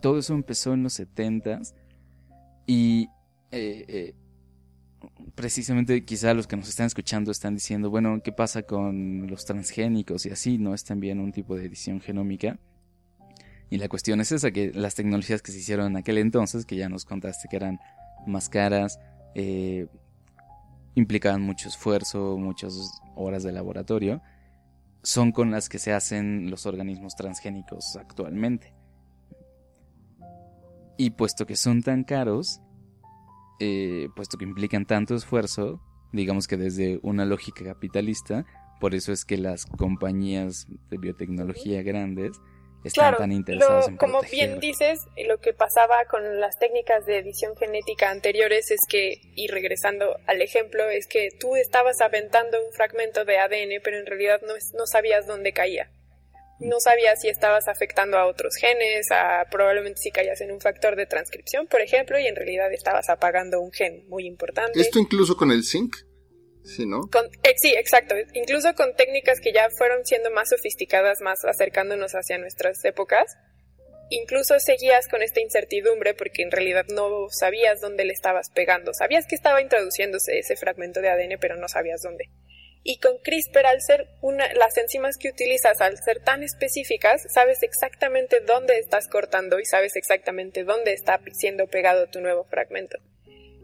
[0.01, 1.61] Todo eso empezó en los 70
[2.65, 3.07] y
[3.51, 4.15] eh, eh,
[5.35, 10.25] precisamente quizá los que nos están escuchando están diciendo, bueno, ¿qué pasa con los transgénicos
[10.25, 10.57] y así?
[10.57, 12.59] ¿No es también un tipo de edición genómica?
[13.69, 16.77] Y la cuestión es esa, que las tecnologías que se hicieron en aquel entonces, que
[16.77, 17.79] ya nos contaste que eran
[18.25, 18.99] más caras,
[19.35, 19.87] eh,
[20.95, 24.21] implicaban mucho esfuerzo, muchas horas de laboratorio,
[25.03, 28.73] son con las que se hacen los organismos transgénicos actualmente.
[30.97, 32.61] Y puesto que son tan caros,
[33.59, 35.81] eh, puesto que implican tanto esfuerzo,
[36.13, 38.45] digamos que desde una lógica capitalista,
[38.79, 42.39] por eso es que las compañías de biotecnología grandes
[42.93, 43.17] claro,
[43.97, 49.21] Como bien dices, lo que pasaba con las técnicas de edición genética anteriores es que,
[49.35, 54.05] y regresando al ejemplo, es que tú estabas aventando un fragmento de ADN, pero en
[54.05, 55.89] realidad no, no sabías dónde caía.
[56.59, 60.95] No sabías si estabas afectando a otros genes, a, probablemente si caías en un factor
[60.95, 64.81] de transcripción, por ejemplo, y en realidad estabas apagando un gen muy importante.
[64.81, 65.95] ¿Esto incluso con el zinc?
[66.67, 67.09] Sí, ¿no?
[67.43, 68.15] Eh, sí, exacto.
[68.33, 73.37] Incluso con técnicas que ya fueron siendo más sofisticadas, más acercándonos hacia nuestras épocas,
[74.09, 78.93] incluso seguías con esta incertidumbre porque en realidad no sabías dónde le estabas pegando.
[78.93, 82.25] Sabías que estaba introduciéndose ese fragmento de ADN, pero no sabías dónde.
[82.83, 84.07] Y con CRISPR, al ser
[84.55, 89.95] las enzimas que utilizas, al ser tan específicas, sabes exactamente dónde estás cortando y sabes
[89.95, 92.97] exactamente dónde está siendo pegado tu nuevo fragmento.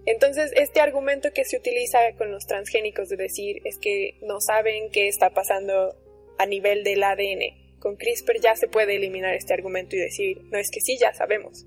[0.05, 4.91] Entonces, este argumento que se utiliza con los transgénicos de decir es que no saben
[4.91, 5.95] qué está pasando
[6.37, 7.79] a nivel del ADN.
[7.79, 11.13] Con CRISPR ya se puede eliminar este argumento y decir, no es que sí, ya
[11.13, 11.65] sabemos.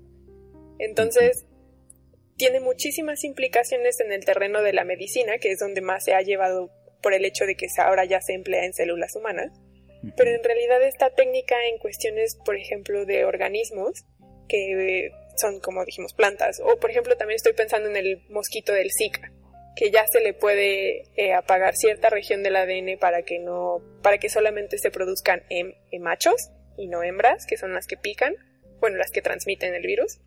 [0.79, 1.45] Entonces,
[2.35, 6.21] tiene muchísimas implicaciones en el terreno de la medicina, que es donde más se ha
[6.21, 6.71] llevado
[7.01, 9.51] por el hecho de que ahora ya se emplea en células humanas.
[10.15, 14.05] Pero en realidad esta técnica en cuestiones, por ejemplo, de organismos,
[14.47, 16.59] que son, como dijimos, plantas.
[16.63, 19.31] O, por ejemplo, también estoy pensando en el mosquito del Zika,
[19.75, 24.17] que ya se le puede eh, apagar cierta región del ADN para que no, para
[24.17, 28.33] que solamente se produzcan en, machos y no hembras, que son las que pican,
[28.79, 30.19] bueno, las que transmiten el virus.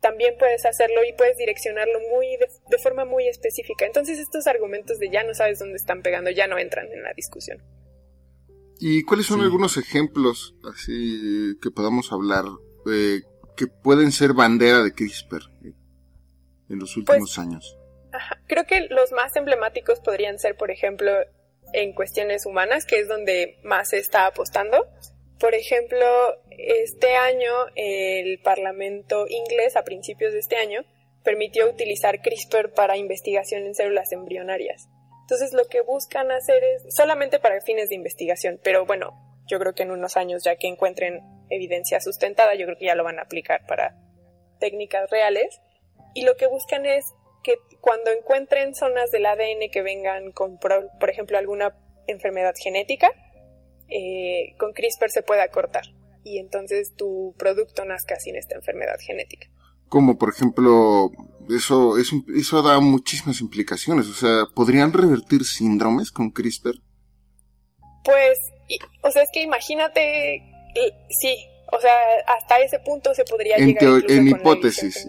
[0.00, 3.84] También puedes hacerlo y puedes direccionarlo muy de, forma muy específica.
[3.84, 7.12] Entonces estos argumentos de ya no sabes dónde están pegando ya no entran en la
[7.14, 7.62] discusión.
[8.80, 12.46] ¿Y cuáles son algunos ejemplos así que podamos hablar
[12.90, 13.20] eh,
[13.56, 17.76] que pueden ser bandera de CRISPR en los últimos pues, años?
[18.46, 21.12] Creo que los más emblemáticos podrían ser, por ejemplo,
[21.72, 24.86] en cuestiones humanas, que es donde más se está apostando.
[25.38, 26.06] Por ejemplo,
[26.50, 30.84] este año el Parlamento inglés, a principios de este año,
[31.24, 34.88] permitió utilizar CRISPR para investigación en células embrionarias.
[35.22, 39.74] Entonces lo que buscan hacer es solamente para fines de investigación, pero bueno, yo creo
[39.74, 43.18] que en unos años ya que encuentren evidencia sustentada, yo creo que ya lo van
[43.18, 43.96] a aplicar para
[44.60, 45.60] técnicas reales.
[46.14, 47.04] Y lo que buscan es
[47.42, 53.10] que cuando encuentren zonas del ADN que vengan con, por, ejemplo, alguna enfermedad genética,
[53.88, 55.84] eh, con CRISPR se pueda cortar
[56.22, 59.48] y entonces tu producto nazca sin esta enfermedad genética.
[59.88, 61.10] Como por ejemplo,
[61.48, 64.06] eso, eso, eso da muchísimas implicaciones.
[64.06, 66.76] O sea, ¿podrían revertir síndromes con CRISPR?
[68.04, 68.38] Pues
[69.02, 70.42] o sea, es que imagínate,
[71.08, 71.36] sí,
[71.72, 71.94] o sea,
[72.26, 74.02] hasta ese punto se podría llegar.
[74.08, 75.06] en hipótesis.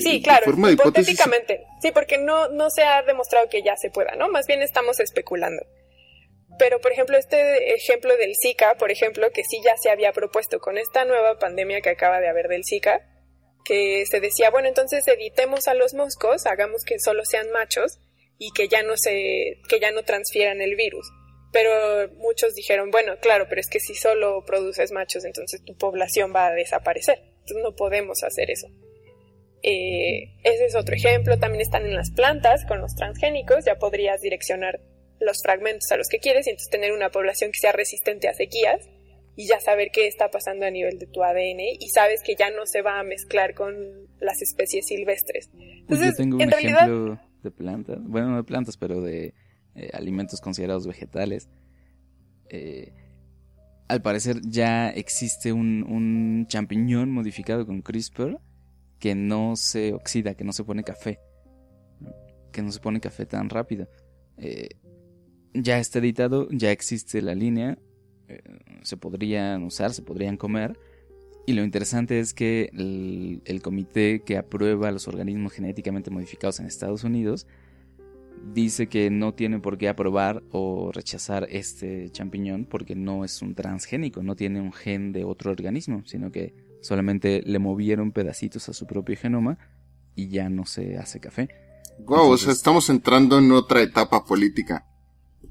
[0.00, 1.64] sí, claro, hipotéticamente.
[1.80, 4.28] Sí, porque no, no se ha demostrado que ya se pueda, ¿no?
[4.28, 5.64] Más bien estamos especulando.
[6.58, 10.60] Pero, por ejemplo, este ejemplo del Zika, por ejemplo, que sí ya se había propuesto
[10.60, 13.00] con esta nueva pandemia que acaba de haber del Zika,
[13.64, 17.98] que se decía, bueno, entonces evitemos a los moscos, hagamos que solo sean machos
[18.38, 21.10] y que ya no se, que ya no transfieran el virus.
[21.54, 26.32] Pero muchos dijeron, bueno, claro, pero es que si solo produces machos, entonces tu población
[26.34, 27.20] va a desaparecer.
[27.42, 28.66] Entonces no podemos hacer eso.
[29.62, 31.38] Eh, ese es otro ejemplo.
[31.38, 33.64] También están en las plantas con los transgénicos.
[33.64, 34.80] Ya podrías direccionar
[35.20, 38.34] los fragmentos a los que quieres y entonces tener una población que sea resistente a
[38.34, 38.88] sequías
[39.36, 42.50] y ya saber qué está pasando a nivel de tu ADN y sabes que ya
[42.50, 43.76] no se va a mezclar con
[44.18, 45.50] las especies silvestres.
[45.54, 49.34] Entonces, Yo tengo un ejemplo de plantas, bueno, no de plantas, pero de
[49.74, 51.48] eh, alimentos considerados vegetales.
[52.48, 52.92] Eh,
[53.88, 58.40] al parecer ya existe un, un champiñón modificado con CRISPR
[58.98, 61.20] que no se oxida, que no se pone café,
[62.52, 63.88] que no se pone café tan rápido.
[64.38, 64.68] Eh,
[65.52, 67.78] ya está editado, ya existe la línea,
[68.82, 70.78] se podrían usar, se podrían comer.
[71.46, 72.70] Y lo interesante es que
[73.44, 77.46] el, comité que aprueba los organismos genéticamente modificados en Estados Unidos
[78.52, 83.54] dice que no tiene por qué aprobar o rechazar este champiñón porque no es un
[83.54, 88.72] transgénico, no tiene un gen de otro organismo, sino que solamente le movieron pedacitos a
[88.72, 89.58] su propio genoma
[90.14, 91.48] y ya no se hace café.
[92.06, 94.84] Wow, o sea, estamos entrando en otra etapa política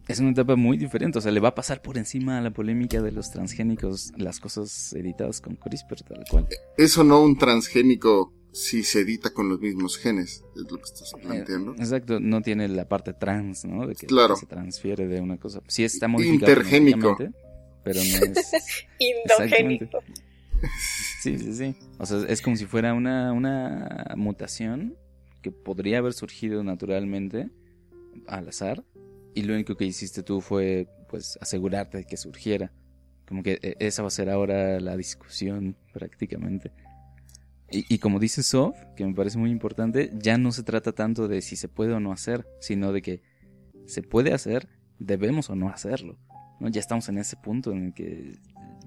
[0.07, 1.17] es una etapa muy diferente.
[1.17, 4.39] O sea, le va a pasar por encima a la polémica de los transgénicos las
[4.39, 6.47] cosas editadas con CRISPR, tal cual.
[6.77, 11.11] Eso no un transgénico si se edita con los mismos genes, es lo que estás
[11.21, 11.71] planteando.
[11.71, 13.87] Eh, exacto, no tiene la parte trans, ¿no?
[13.87, 14.35] De que claro.
[14.35, 15.61] se transfiere de una cosa.
[15.67, 17.17] Sí está modificado Intergénico.
[17.83, 18.53] Pero no es...
[18.99, 19.99] Indogénico.
[21.21, 21.75] Sí, sí, sí.
[21.97, 24.95] O sea, es como si fuera una, una mutación
[25.41, 27.49] que podría haber surgido naturalmente
[28.27, 28.83] al azar
[29.33, 32.71] y lo único que hiciste tú fue pues asegurarte de que surgiera.
[33.27, 36.71] Como que e, esa va a ser ahora la discusión prácticamente.
[37.73, 41.41] Y, como dice Sof, que me parece muy importante, ya no se trata tanto de
[41.41, 43.21] si se puede o no hacer, sino de que
[43.87, 44.67] se puede hacer,
[44.99, 46.17] debemos o no hacerlo.
[46.59, 46.69] ¿no?
[46.69, 48.33] Ya estamos en ese punto en el que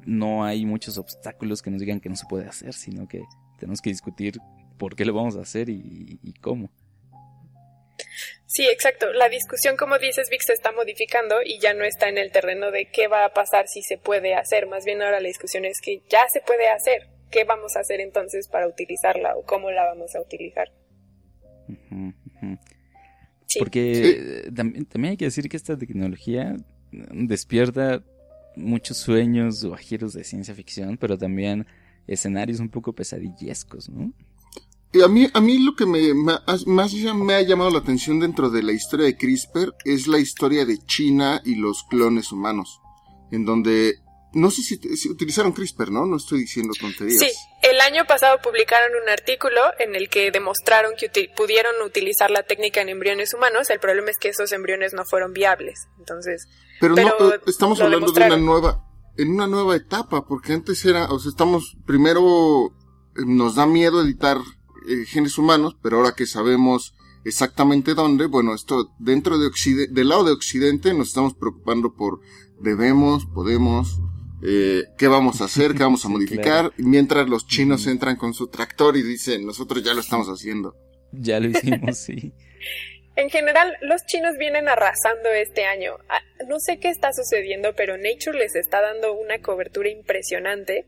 [0.07, 3.23] no hay muchos obstáculos que nos digan que no se puede hacer, sino que
[3.59, 4.39] tenemos que discutir
[4.79, 6.71] por qué lo vamos a hacer y cómo.
[8.47, 9.13] Sí, exacto.
[9.13, 12.71] La discusión, como dices, Vic, se está modificando y ya no está en el terreno
[12.71, 14.67] de qué va a pasar si se puede hacer.
[14.67, 17.09] Más bien ahora la discusión es que ya se puede hacer.
[17.37, 20.73] ¿Qué vamos a hacer entonces para utilizarla o cómo la vamos a utilizar?
[23.59, 26.57] Porque también, hay que decir que esta tecnología
[26.91, 28.03] despierta
[28.57, 31.67] muchos sueños o giros de ciencia ficción, pero también
[32.07, 34.15] escenarios un poco pesadillescos, ¿no?
[35.05, 38.63] a mí, a mí lo que me, más me ha llamado la atención dentro de
[38.63, 42.81] la historia de CRISPR es la historia de China y los clones humanos,
[43.31, 44.06] en donde
[44.37, 46.05] no sé si, utilizaron CRISPR, ¿no?
[46.05, 47.19] No estoy diciendo tonterías.
[47.19, 47.31] Sí,
[47.63, 52.83] el año pasado publicaron un artículo en el que demostraron que pudieron utilizar la técnica
[52.83, 53.71] en embriones humanos.
[53.71, 55.89] El problema es que esos embriones no fueron viables.
[55.99, 56.47] Entonces,
[56.81, 58.85] pero, no, estamos hablando de una nueva,
[59.17, 62.75] en una nueva etapa, porque antes era, o sea, estamos primero
[63.17, 64.37] eh, nos da miedo editar
[64.87, 66.95] eh, genes humanos, pero ahora que sabemos
[67.25, 72.21] exactamente dónde, bueno, esto dentro de Occidente, del lado de Occidente nos estamos preocupando por
[72.61, 74.01] debemos, podemos,
[74.43, 78.49] eh, qué vamos a hacer, qué vamos a modificar, mientras los chinos entran con su
[78.49, 80.75] tractor y dicen, nosotros ya lo estamos haciendo.
[81.13, 82.33] Ya lo hicimos, sí.
[83.19, 85.93] En general, los chinos vienen arrasando este año.
[86.11, 90.85] Ah, no sé qué está sucediendo, pero Nature les está dando una cobertura impresionante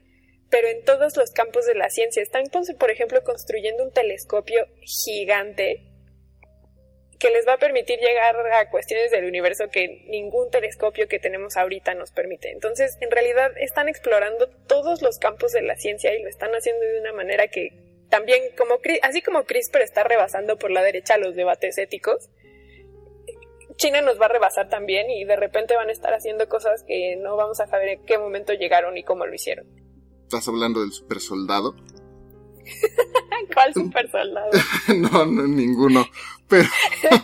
[0.50, 2.22] pero en todos los campos de la ciencia.
[2.22, 2.44] Están,
[2.78, 5.87] por ejemplo, construyendo un telescopio gigante
[7.18, 11.56] que les va a permitir llegar a cuestiones del universo que ningún telescopio que tenemos
[11.56, 12.50] ahorita nos permite.
[12.50, 16.84] Entonces, en realidad, están explorando todos los campos de la ciencia y lo están haciendo
[16.84, 17.70] de una manera que
[18.08, 22.30] también, como así como CRISPR está rebasando por la derecha los debates éticos,
[23.76, 27.16] China nos va a rebasar también y de repente van a estar haciendo cosas que
[27.16, 29.66] no vamos a saber en qué momento llegaron y cómo lo hicieron.
[30.24, 31.74] ¿Estás hablando del super soldado?
[33.54, 34.50] ¿Cuál super soldado?
[34.96, 36.06] no, no, ninguno.
[36.48, 36.68] Pero,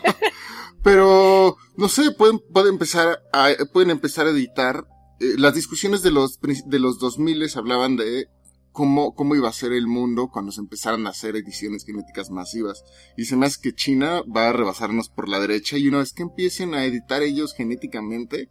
[0.82, 4.87] pero, no sé, pueden, pueden empezar a, pueden empezar a editar.
[5.20, 8.28] Eh, las discusiones de los, de los 2000 hablaban de
[8.74, 12.82] cómo, cómo iba a ser el mundo cuando se empezaran a hacer ediciones genéticas masivas.
[13.16, 16.12] Y se me hace que China va a rebasarnos por la derecha y una vez
[16.12, 18.51] que empiecen a editar ellos genéticamente,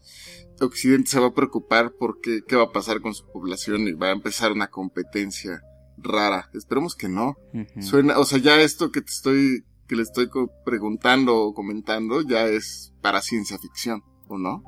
[0.61, 4.07] Occidente se va a preocupar porque qué va a pasar con su población y va
[4.07, 5.61] a empezar una competencia
[5.97, 6.49] rara.
[6.53, 7.35] Esperemos que no.
[7.81, 10.27] Suena, o sea, ya esto que te estoy, que le estoy
[10.65, 14.63] preguntando o comentando ya es para ciencia ficción, ¿o no?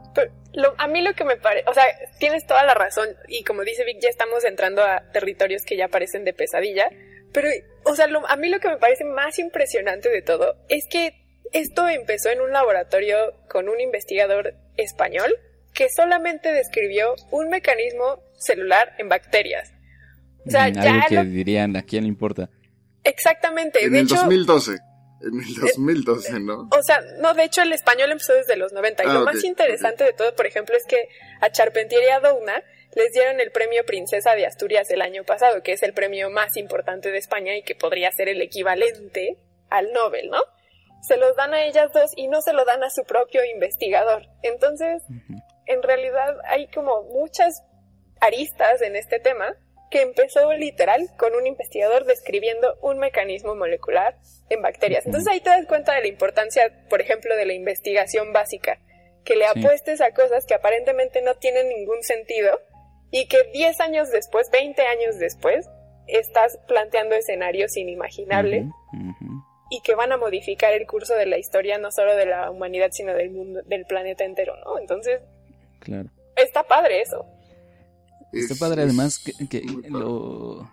[0.78, 1.84] a mí lo que me parece, o sea,
[2.20, 5.88] tienes toda la razón y como dice Vic, ya estamos entrando a territorios que ya
[5.88, 6.90] parecen de pesadilla,
[7.34, 7.50] pero,
[7.86, 11.14] o sea, a mí lo que me parece más impresionante de todo es que
[11.54, 13.18] esto empezó en un laboratorio
[13.50, 15.34] con un investigador español
[15.74, 19.74] que solamente describió un mecanismo celular en bacterias.
[20.46, 22.50] O sea, mm, ya algo que dirían, ¿a quién le importa?
[23.04, 23.84] Exactamente.
[23.84, 24.85] En el 2012.
[25.22, 26.70] En el 2012, ¿no?
[26.72, 29.04] O sea, no, de hecho el español empezó desde los 90.
[29.04, 31.08] y ah, lo más interesante de todo, por ejemplo, es que
[31.42, 32.64] a Charpentier y a Douna
[32.96, 36.58] les dieron el premio Princesa de Asturias el año pasado, que es el premio más
[36.58, 39.38] importante de España y que podría ser el equivalente
[39.70, 40.42] al Nobel, ¿no?
[41.02, 44.24] Se los dan a ellas dos y no se lo dan a su propio investigador.
[44.42, 45.04] Entonces,
[45.66, 47.62] en realidad hay como muchas
[48.22, 49.56] aristas en este tema
[49.90, 54.18] que empezó literal con un investigador describiendo un mecanismo molecular
[54.50, 55.06] en bacterias.
[55.06, 58.80] Entonces ahí te das cuenta de la importancia, por ejemplo, de la investigación básica,
[59.24, 62.60] que le apuestes a cosas que aparentemente no tienen ningún sentido
[63.12, 65.70] y que 10 años después, 20 años después,
[66.08, 68.66] estás planteando escenarios inimaginables
[69.70, 72.90] y que van a modificar el curso de la historia no solo de la humanidad,
[72.92, 74.78] sino del mundo, del planeta entero, ¿no?
[74.78, 75.22] Entonces,
[75.80, 76.10] claro.
[76.36, 77.26] está padre eso.
[78.36, 80.70] Está padre además que, lo,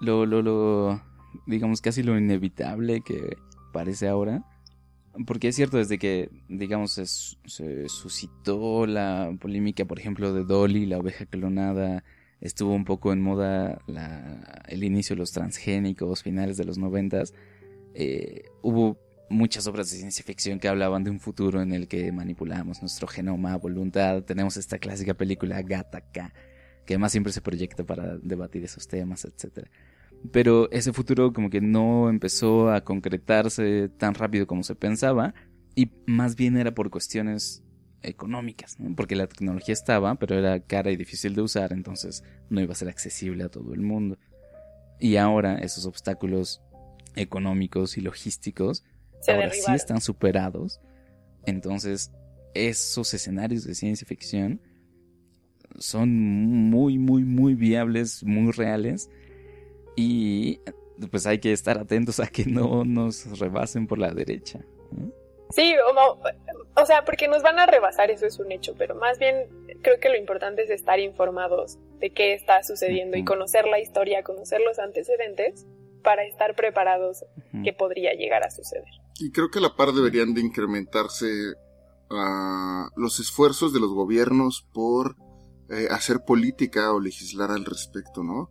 [0.00, 1.02] lo, lo, lo,
[1.46, 3.36] digamos, casi lo inevitable que
[3.72, 4.44] parece ahora.
[5.26, 10.98] Porque es cierto, desde que, digamos, se, suscitó la polémica, por ejemplo, de Dolly, la
[10.98, 12.04] oveja clonada,
[12.40, 17.32] estuvo un poco en moda la, el inicio de los transgénicos, finales de los noventas,
[17.94, 18.98] eh, hubo
[19.30, 23.06] muchas obras de ciencia ficción que hablaban de un futuro en el que manipulamos nuestro
[23.08, 24.22] genoma a voluntad.
[24.22, 26.32] Tenemos esta clásica película Gattaca,
[26.86, 29.68] que además siempre se proyecta para debatir esos temas, etc.
[30.32, 35.34] Pero ese futuro como que no empezó a concretarse tan rápido como se pensaba
[35.74, 37.62] y más bien era por cuestiones
[38.02, 42.72] económicas, porque la tecnología estaba, pero era cara y difícil de usar, entonces no iba
[42.72, 44.16] a ser accesible a todo el mundo.
[45.00, 46.62] Y ahora esos obstáculos
[47.16, 48.84] económicos y logísticos
[49.28, 50.80] ahora sí están superados.
[51.44, 52.12] Entonces,
[52.54, 54.60] esos escenarios de ciencia ficción
[55.78, 56.10] son
[56.70, 59.10] muy, muy, muy viables, muy reales.
[59.96, 60.60] Y
[61.10, 64.60] pues hay que estar atentos a que no nos rebasen por la derecha.
[65.50, 66.18] Sí, o,
[66.82, 69.46] o sea, porque nos van a rebasar, eso es un hecho, pero más bien
[69.82, 74.22] creo que lo importante es estar informados de qué está sucediendo y conocer la historia,
[74.22, 75.66] conocer los antecedentes
[76.02, 77.24] para estar preparados
[77.64, 78.84] que podría llegar a suceder.
[79.18, 81.26] Y creo que a la par deberían de incrementarse
[82.10, 85.16] uh, los esfuerzos de los gobiernos por
[85.70, 88.50] eh, hacer política o legislar al respecto, ¿no?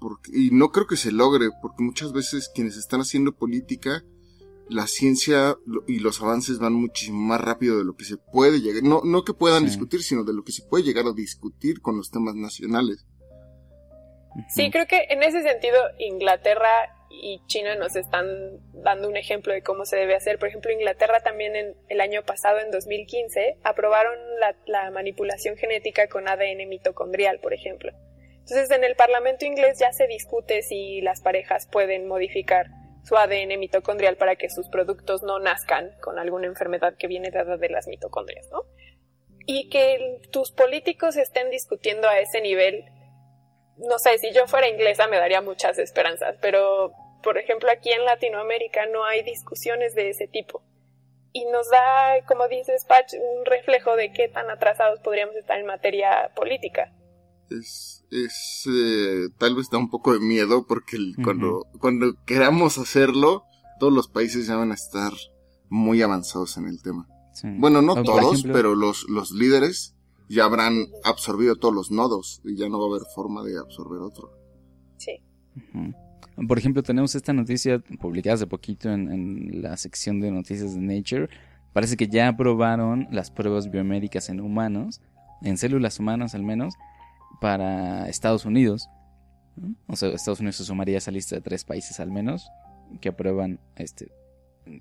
[0.00, 4.04] Porque, y no creo que se logre, porque muchas veces quienes están haciendo política,
[4.68, 5.56] la ciencia
[5.86, 9.24] y los avances van muchísimo más rápido de lo que se puede llegar, no, no
[9.24, 12.34] que puedan discutir, sino de lo que se puede llegar a discutir con los temas
[12.34, 13.06] nacionales.
[14.48, 16.68] Sí, creo que en ese sentido Inglaterra
[17.22, 18.26] y China nos están
[18.72, 20.38] dando un ejemplo de cómo se debe hacer.
[20.38, 24.18] Por ejemplo, Inglaterra también en el año pasado, en 2015, aprobaron
[24.66, 27.92] la, manipulación genética con ADN mitocondrial, por ejemplo.
[28.40, 32.66] Entonces, en el Parlamento inglés ya se discute si las parejas pueden modificar
[33.02, 37.56] su ADN mitocondrial para que sus productos no nazcan con alguna enfermedad que viene dada
[37.56, 38.64] de las mitocondrias, ¿no?
[39.46, 42.84] Y que tus políticos estén discutiendo a ese nivel
[43.76, 46.92] no sé, si yo fuera inglesa me daría muchas esperanzas, pero
[47.24, 50.62] por ejemplo aquí en Latinoamérica no hay discusiones de ese tipo.
[51.32, 55.66] Y nos da, como dices, Patch, un reflejo de qué tan atrasados podríamos estar en
[55.66, 56.94] materia política.
[57.50, 63.44] Es, es eh, tal vez da un poco de miedo porque cuando, cuando queramos hacerlo,
[63.80, 65.12] todos los países ya van a estar
[65.68, 67.08] muy avanzados en el tema.
[67.42, 69.96] Bueno, no todos, pero los, los líderes
[70.28, 74.00] ya habrán absorbido todos los nodos y ya no va a haber forma de absorber
[74.00, 74.30] otro.
[74.98, 75.20] Sí.
[76.48, 81.28] Por ejemplo, tenemos esta noticia publicada hace poquito en, la sección de noticias de Nature.
[81.72, 85.00] Parece que ya aprobaron las pruebas biomédicas en humanos,
[85.42, 86.74] en células humanas al menos,
[87.40, 88.88] para Estados Unidos.
[89.86, 92.48] O sea, Estados Unidos se sumaría a esa lista de tres países al menos
[93.00, 94.08] que aprueban este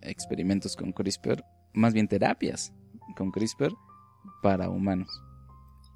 [0.02, 1.44] experimentos con CRISPR,
[1.74, 2.74] más bien terapias
[3.18, 3.74] con CRISPR
[4.42, 5.10] para humanos.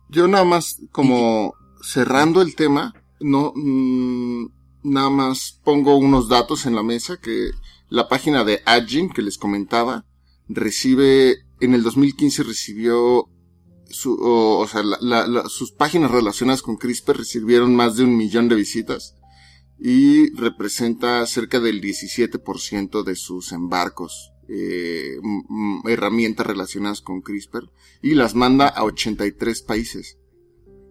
[0.10, 4.57] Yo nada más, como cerrando el tema, no, mm,
[4.88, 7.52] nada más pongo unos datos en la mesa que
[7.90, 10.06] la página de Agin que les comentaba
[10.48, 13.30] recibe, en el 2015 recibió
[13.90, 14.84] su, o, sea,
[15.48, 19.16] sus páginas relacionadas con CRISPR recibieron más de un millón de visitas
[19.80, 25.18] y representa cerca del 17% de sus embarcos eh,
[25.86, 27.70] herramientas relacionadas con CRISPR
[28.02, 30.18] y las manda a 83 países.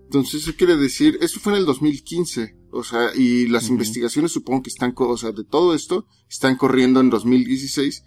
[0.04, 4.62] Entonces eso quiere decir, eso fue en el 2015, o sea, y las investigaciones supongo
[4.62, 8.04] que están, o sea, de todo esto están corriendo en 2016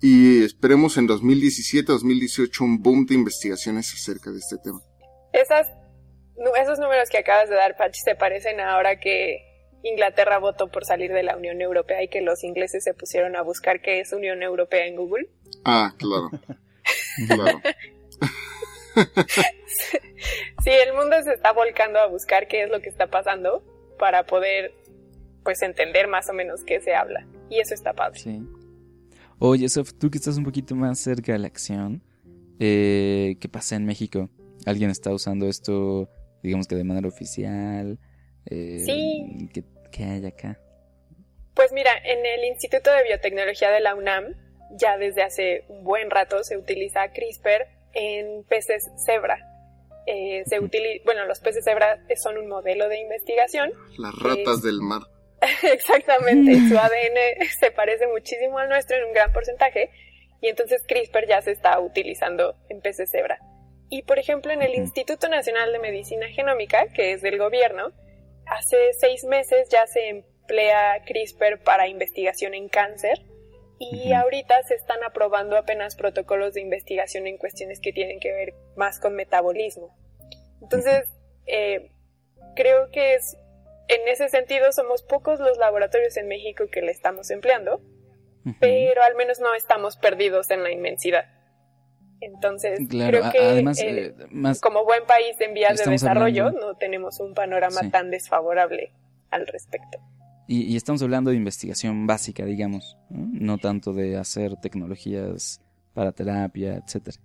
[0.00, 4.80] y esperemos en 2017, 2018 un boom de investigaciones acerca de este tema.
[5.32, 5.68] Esas,
[6.60, 9.38] esos números que acabas de dar, Patch, se parecen ahora que
[9.82, 13.42] Inglaterra votó por salir de la Unión Europea y que los ingleses se pusieron a
[13.42, 15.28] buscar qué es Unión Europea en Google.
[15.64, 16.30] Ah, claro.
[17.28, 17.60] claro.
[20.64, 23.64] sí, el mundo se está volcando a buscar qué es lo que está pasando
[24.02, 24.74] para poder
[25.44, 27.24] pues entender más o menos qué se habla.
[27.48, 28.18] Y eso está padre.
[28.18, 28.42] Sí.
[29.38, 32.02] Oye, Sof, tú que estás un poquito más cerca de la acción,
[32.58, 34.28] eh, ¿qué pasa en México?
[34.66, 36.10] ¿Alguien está usando esto,
[36.42, 38.00] digamos que de manera oficial?
[38.46, 39.48] Eh, sí.
[39.92, 40.58] ¿qué, hay acá?
[41.54, 44.34] Pues mira, en el Instituto de Biotecnología de la UNAM,
[44.72, 49.51] ya desde hace un buen rato se utiliza CRISPR en peces cebra.
[50.06, 50.58] Eh, se
[51.04, 53.72] bueno, los peces cebra son un modelo de investigación.
[53.98, 55.02] Las ratas del mar.
[55.62, 59.90] Exactamente, su ADN se parece muchísimo al nuestro en un gran porcentaje
[60.40, 63.38] y entonces CRISPR ya se está utilizando en peces cebra.
[63.88, 67.92] Y por ejemplo, en el Instituto Nacional de Medicina Genómica, que es del gobierno,
[68.46, 73.18] hace seis meses ya se emplea CRISPR para investigación en cáncer
[73.78, 78.54] y ahorita se están aprobando apenas protocolos de investigación en cuestiones que tienen que ver
[78.76, 79.96] más con metabolismo.
[80.60, 81.08] Entonces,
[81.46, 81.90] eh,
[82.54, 83.36] creo que es
[83.88, 87.82] en ese sentido somos pocos los laboratorios en México que le estamos empleando,
[88.58, 91.26] pero al menos no estamos perdidos en la inmensidad.
[92.20, 94.14] Entonces, creo que además, eh,
[94.60, 98.92] como buen país en vías de desarrollo no tenemos un panorama tan desfavorable
[99.30, 99.98] al respecto.
[100.48, 103.58] Y, estamos hablando de investigación básica, digamos, ¿no?
[103.58, 105.60] tanto de hacer tecnologías
[105.94, 107.16] para terapia, etcétera.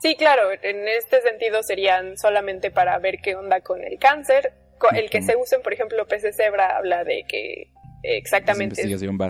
[0.00, 4.52] Sí, claro, en este sentido serían solamente para ver qué onda con el cáncer,
[4.94, 8.76] el que se usen, por ejemplo, peces cebra habla de que exactamente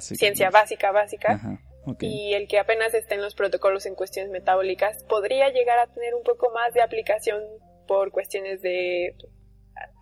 [0.00, 1.60] ciencia básica, básica.
[2.00, 6.14] Y el que apenas esté en los protocolos en cuestiones metabólicas podría llegar a tener
[6.14, 7.42] un poco más de aplicación
[7.86, 9.14] por cuestiones de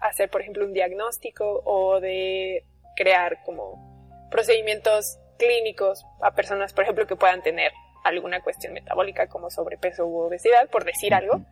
[0.01, 2.65] hacer, por ejemplo, un diagnóstico o de
[2.97, 7.73] crear como procedimientos clínicos a personas, por ejemplo, que puedan tener
[8.05, 11.45] alguna cuestión metabólica como sobrepeso u obesidad, por decir algo.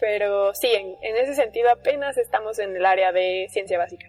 [0.00, 4.06] Pero sí, en, ese sentido apenas estamos en el área de ciencia básica.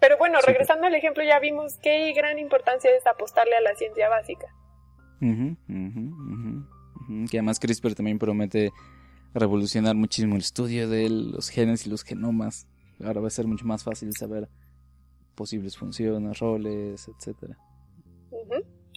[0.00, 4.08] Pero bueno, regresando al ejemplo, ya vimos qué gran importancia es apostarle a la ciencia
[4.08, 4.46] básica.
[7.30, 8.70] Que además CRISPR también promete
[9.32, 12.66] revolucionar muchísimo el estudio de los genes y los genomas.
[13.04, 14.48] Ahora va a ser mucho más fácil saber
[15.34, 17.56] posibles funciones, roles, etcétera.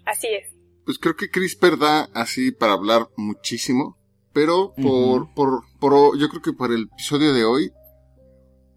[0.05, 0.53] Así es.
[0.85, 3.97] Pues creo que CRISPR da así para hablar muchísimo
[4.37, 7.71] pero por, por, por, yo creo que por el episodio de hoy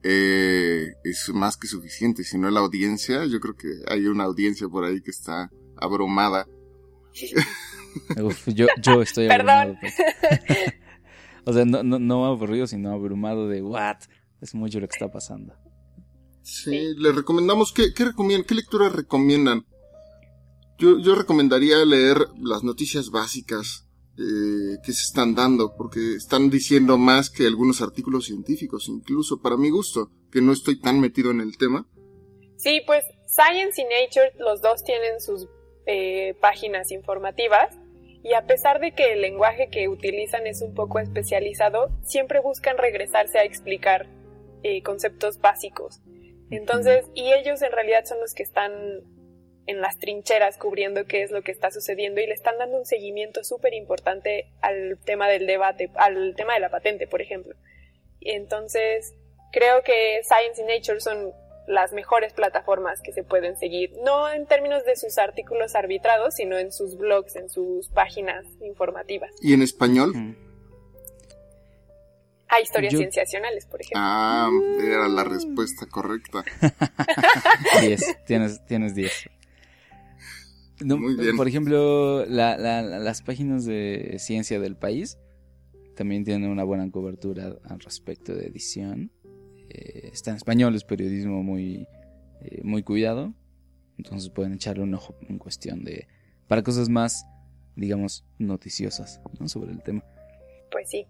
[0.03, 2.25] eh, es más que suficiente.
[2.25, 6.47] Si no la audiencia, yo creo que hay una audiencia por ahí que está abrumada.
[8.47, 9.77] yo, yo estoy abrumado.
[9.79, 9.95] Pues.
[11.45, 13.99] o sea, no, no, no aburrido, sino abrumado de what.
[14.41, 15.55] Es mucho lo que está pasando.
[16.43, 19.67] Sí, le recomendamos, ¿qué, qué, recomiendan, qué recomiendan?
[20.79, 23.87] Yo, yo recomendaría leer las noticias básicas
[24.19, 29.57] eh, que se están dando, porque están diciendo más que algunos artículos científicos, incluso para
[29.57, 31.87] mi gusto, que no estoy tan metido en el tema.
[32.57, 35.49] Sí, pues Science y Nature, los dos tienen sus
[35.87, 37.75] eh, páginas informativas
[38.23, 42.77] y a pesar de que el lenguaje que utilizan es un poco especializado, siempre buscan
[42.77, 44.07] regresarse a explicar
[44.63, 46.01] eh, conceptos básicos.
[46.51, 48.73] Entonces, y ellos en realidad son los que están
[49.67, 52.87] en las trincheras cubriendo qué es lo que está sucediendo y le están dando un
[52.87, 57.55] seguimiento súper importante al tema del debate, al tema de la patente, por ejemplo.
[58.21, 59.15] Entonces,
[59.53, 61.33] creo que Science y Nature son
[61.69, 66.59] las mejores plataformas que se pueden seguir, no en términos de sus artículos arbitrados, sino
[66.59, 69.31] en sus blogs, en sus páginas informativas.
[69.41, 70.37] ¿Y en español?
[72.51, 74.01] Hay historias cienciacionales, por ejemplo.
[74.03, 74.51] Ah,
[74.83, 76.45] era la respuesta correcta.
[77.81, 78.25] 10,
[78.67, 79.31] tienes 10.
[81.37, 85.19] Por ejemplo, las páginas de ciencia del país
[85.95, 89.13] también tienen una buena cobertura al respecto de edición.
[89.69, 91.87] Eh, está en español, es periodismo muy,
[92.41, 93.35] eh, muy cuidado.
[93.99, 96.09] Entonces pueden echarle un ojo en cuestión de...
[96.49, 97.27] para cosas más,
[97.77, 100.03] digamos, noticiosas sobre el tema.
[100.71, 101.07] Pues sí,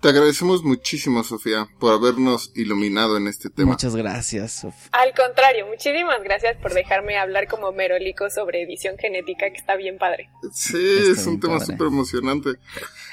[0.00, 3.72] te agradecemos muchísimo, Sofía, por habernos iluminado en este tema.
[3.72, 4.88] Muchas gracias, Sofía.
[4.92, 9.98] Al contrario, muchísimas gracias por dejarme hablar como merolico sobre edición genética, que está bien
[9.98, 10.30] padre.
[10.52, 10.78] Sí,
[11.10, 12.50] es un tema súper emocionante.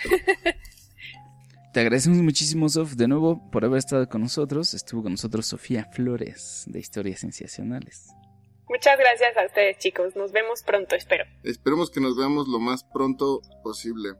[1.74, 4.74] Te agradecemos muchísimo, Sof, de nuevo por haber estado con nosotros.
[4.74, 8.08] Estuvo con nosotros Sofía Flores, de Historias Sensacionales.
[8.70, 10.16] Muchas gracias a ustedes, chicos.
[10.16, 11.26] Nos vemos pronto, espero.
[11.44, 14.14] Esperemos que nos veamos lo más pronto posible.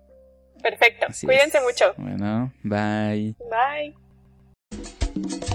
[0.66, 1.06] Perfecto.
[1.24, 1.94] Cuídense mucho.
[1.96, 3.36] Bueno, bye.
[3.52, 5.46] Bye.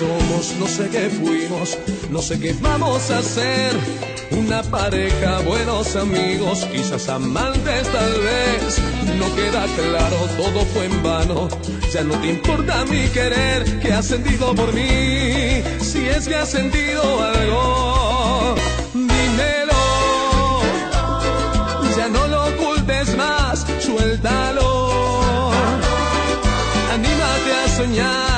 [0.00, 1.78] No sé qué fuimos,
[2.10, 3.72] no sé qué vamos a hacer.
[4.30, 8.80] Una pareja, buenos amigos, quizás amantes tal vez.
[9.18, 11.48] No queda claro, todo fue en vano.
[11.92, 15.62] Ya no te importa mi querer, que has sentido por mí.
[15.80, 18.54] Si es que has sentido algo,
[18.94, 19.82] dímelo.
[21.96, 25.50] Ya no lo ocultes más, suéltalo.
[26.94, 28.31] Anímate a soñar,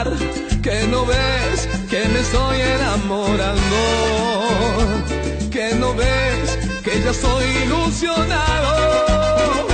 [6.85, 9.67] que ya estoy ilusionado.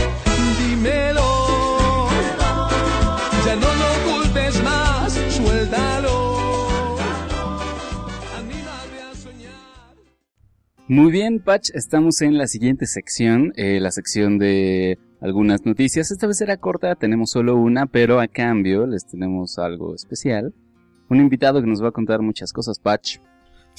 [0.58, 2.08] Dímelo.
[3.44, 6.68] Ya no lo ocultes más, suéltalo.
[8.32, 9.96] A soñar.
[10.88, 16.10] Muy bien, Patch, estamos en la siguiente sección, eh, la sección de algunas noticias.
[16.10, 20.54] Esta vez será corta, tenemos solo una, pero a cambio les tenemos algo especial.
[21.08, 23.18] Un invitado que nos va a contar muchas cosas, Patch.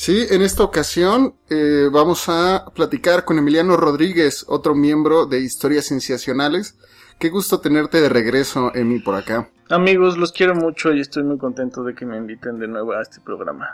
[0.01, 5.85] Sí, en esta ocasión eh, vamos a platicar con Emiliano Rodríguez, otro miembro de Historias
[5.85, 6.75] Sensacionales.
[7.19, 9.51] Qué gusto tenerte de regreso, Emi, por acá.
[9.69, 13.03] Amigos, los quiero mucho y estoy muy contento de que me inviten de nuevo a
[13.03, 13.67] este programa,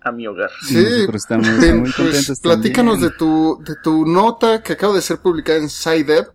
[0.00, 0.48] a mi hogar.
[0.62, 3.10] Sí, Nosotros estamos muy pues, contentos platícanos también.
[3.12, 6.32] de tu, de tu nota que acaba de ser publicada en SciDev.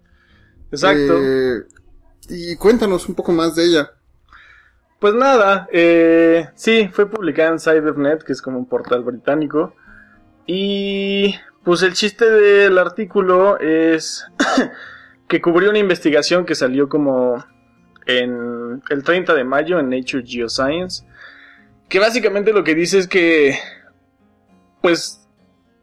[0.71, 1.17] Exacto.
[1.17, 1.63] Eh,
[2.29, 3.89] y cuéntanos un poco más de ella.
[4.99, 9.73] Pues nada, eh, sí, fue publicada en CyberNet, que es como un portal británico.
[10.45, 14.25] Y pues el chiste del artículo es
[15.27, 17.45] que cubrió una investigación que salió como
[18.07, 21.05] en el 30 de mayo en Nature Geoscience.
[21.87, 23.57] Que básicamente lo que dice es que
[24.81, 25.27] pues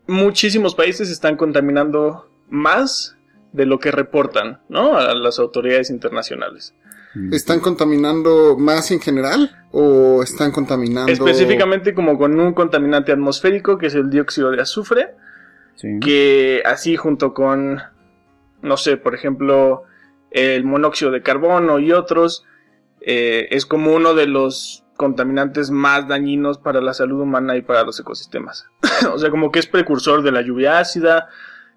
[0.07, 3.17] muchísimos países están contaminando más
[3.53, 4.99] de lo que reportan, ¿no?
[4.99, 6.75] A las autoridades internacionales.
[7.33, 11.13] ¿Están contaminando más en general o están contaminando...
[11.13, 15.15] Específicamente como con un contaminante atmosférico que es el dióxido de azufre,
[15.75, 16.01] Sí.
[16.01, 17.81] que así junto con,
[18.63, 19.85] no sé, por ejemplo,
[20.31, 22.45] el monóxido de carbono y otros,
[23.03, 27.85] eh, es como uno de los contaminantes más dañinos para la salud humana y para
[27.85, 28.67] los ecosistemas.
[29.13, 31.29] o sea, como que es precursor de la lluvia ácida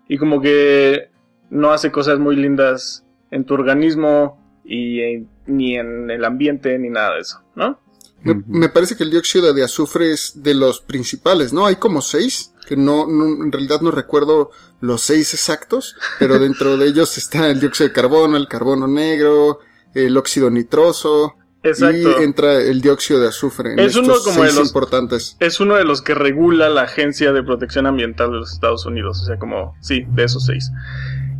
[0.07, 1.11] y como que
[1.49, 6.89] no hace cosas muy lindas en tu organismo y en- ni en el ambiente ni
[6.89, 7.79] nada de eso, ¿no?
[8.21, 11.65] Me, parece que el dióxido de azufre es de los principales, ¿no?
[11.65, 14.51] Hay como seis, que no, no- en realidad no recuerdo
[14.81, 19.59] los seis exactos, pero dentro de ellos está el dióxido de carbono, el carbono negro,
[19.93, 21.97] el óxido nitroso, Exacto.
[22.19, 23.71] y entra el dióxido de azufre.
[23.73, 25.37] En Es uno estos como de los- importantes.
[25.39, 29.21] es uno de los que regula la Agencia de Protección Ambiental de los Estados Unidos.
[29.21, 30.69] O sea, como, sí, de esos seis.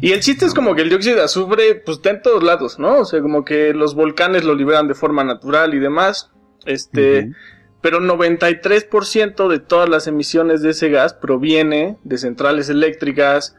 [0.02, 2.80] Y el chiste es como que el dióxido de azufre, pues está en todos lados,
[2.80, 3.00] ¿no?
[3.00, 6.32] O sea, como que los volcanes lo liberan de forma natural y demás.
[6.66, 7.34] Este, Ujú.
[7.82, 13.56] pero 93% de todas las emisiones de ese gas proviene de centrales eléctricas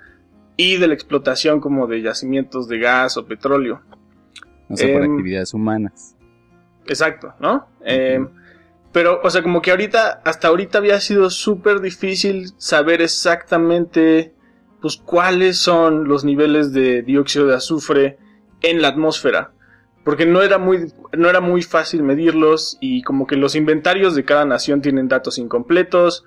[0.57, 3.83] y de la explotación como de yacimientos de gas o petróleo.
[4.69, 6.17] O sea, por em, actividades humanas.
[6.87, 7.67] Exacto, ¿no?
[7.85, 8.25] Eh,
[8.93, 14.35] pero, o sea, como que ahorita, hasta ahorita había sido súper difícil saber exactamente,
[14.81, 18.19] pues, cuáles son los niveles de dióxido de azufre
[18.63, 19.53] en la atmósfera.
[20.05, 24.25] Porque no era muy, no era muy fácil medirlos y como que los inventarios de
[24.25, 26.25] cada nación tienen datos incompletos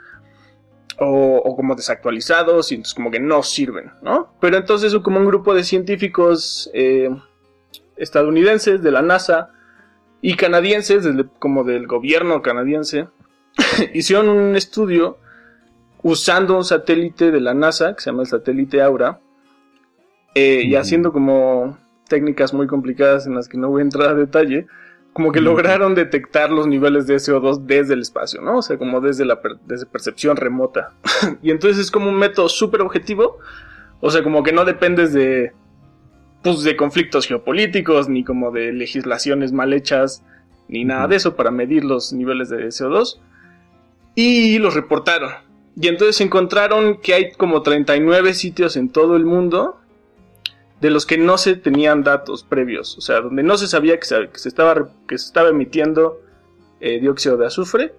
[0.99, 4.31] o, o como desactualizados y entonces como que no sirven, ¿no?
[4.39, 7.09] Pero entonces como un grupo de científicos eh,
[7.97, 9.49] estadounidenses de la NASA
[10.21, 13.07] y canadienses, desde- como del gobierno canadiense,
[13.93, 15.17] hicieron un estudio
[16.03, 19.19] usando un satélite de la NASA, que se llama el satélite Aura,
[20.35, 21.77] eh, y haciendo como
[22.07, 24.67] técnicas muy complicadas en las que no voy a entrar a detalle,
[25.13, 28.57] como que lograron detectar los niveles de CO2 desde el espacio, ¿no?
[28.57, 30.93] O sea, como desde la per- desde percepción remota.
[31.43, 33.37] y entonces es como un método súper objetivo,
[34.01, 35.53] o sea, como que no dependes de,
[36.41, 40.23] pues, de conflictos geopolíticos, ni como de legislaciones mal hechas,
[40.67, 43.19] ni nada de eso para medir los niveles de CO2.
[44.15, 45.31] Y los reportaron.
[45.75, 49.79] Y entonces encontraron que hay como 39 sitios en todo el mundo
[50.81, 54.05] de los que no se tenían datos previos, o sea, donde no se sabía que
[54.05, 56.19] se, que se estaba, que se estaba emitiendo
[56.81, 57.95] eh, dióxido de azufre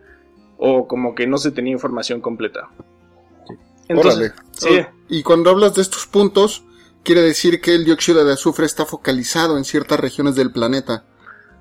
[0.59, 2.68] o como que no se tenía información completa.
[3.89, 4.33] Entonces, Órale.
[4.53, 6.64] sí, Y cuando hablas de estos puntos,
[7.03, 11.05] quiere decir que el dióxido de azufre está focalizado en ciertas regiones del planeta.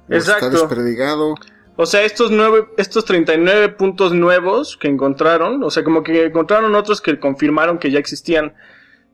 [0.09, 0.47] Exacto.
[0.47, 1.35] Está desperdigado.
[1.75, 6.75] O sea, estos nueve, estos 39 puntos nuevos que encontraron, o sea, como que encontraron
[6.75, 8.53] otros que confirmaron que ya existían.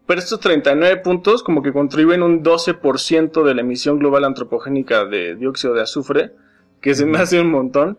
[0.05, 5.35] Pero estos 39 puntos como que contribuyen un 12% de la emisión global antropogénica de
[5.35, 6.31] dióxido de azufre,
[6.81, 7.97] que se me hace un montón.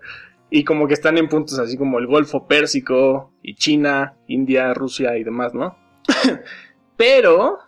[0.50, 5.16] y como que están en puntos así como el Golfo Pérsico y China, India, Rusia
[5.16, 5.78] y demás, ¿no?
[6.96, 7.58] Pero,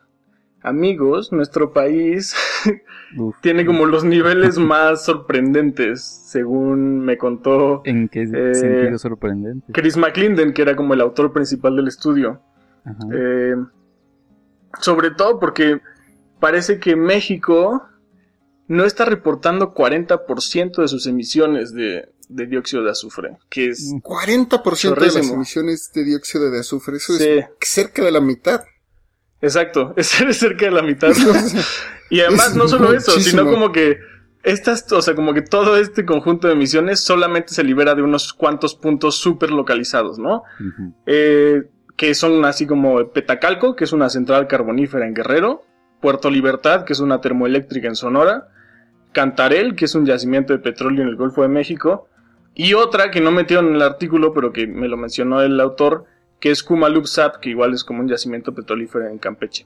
[0.62, 2.34] amigos, nuestro país
[3.42, 7.82] tiene como los niveles más sorprendentes, según me contó.
[7.84, 9.72] ¿En qué eh, sentido sorprendente?
[9.72, 12.40] Chris McClinden, que era como el autor principal del estudio.
[12.84, 12.98] Ajá.
[13.14, 13.54] Eh,
[14.80, 15.80] sobre todo porque
[16.40, 17.82] parece que México
[18.68, 24.94] no está reportando 40% de sus emisiones de, de dióxido de azufre, que es 40%
[24.94, 27.24] de las emisiones de dióxido de azufre, eso Sí.
[27.28, 28.62] es cerca de la mitad.
[29.42, 31.12] Exacto, es cerca de la mitad.
[32.08, 33.98] y además no solo eso, sino como que
[34.42, 38.32] estas, o sea, como que todo este conjunto de emisiones solamente se libera de unos
[38.32, 40.42] cuantos puntos súper localizados, ¿no?
[41.06, 41.64] Eh,
[41.96, 45.62] que son así como Petacalco, que es una central carbonífera en Guerrero,
[46.00, 48.48] Puerto Libertad, que es una termoeléctrica en Sonora,
[49.12, 52.08] Cantarel, que es un yacimiento de petróleo en el Golfo de México,
[52.54, 56.06] y otra que no metieron en el artículo, pero que me lo mencionó el autor,
[56.42, 59.64] que es Kumalupsap, que igual es como un yacimiento petrolífero en Campeche.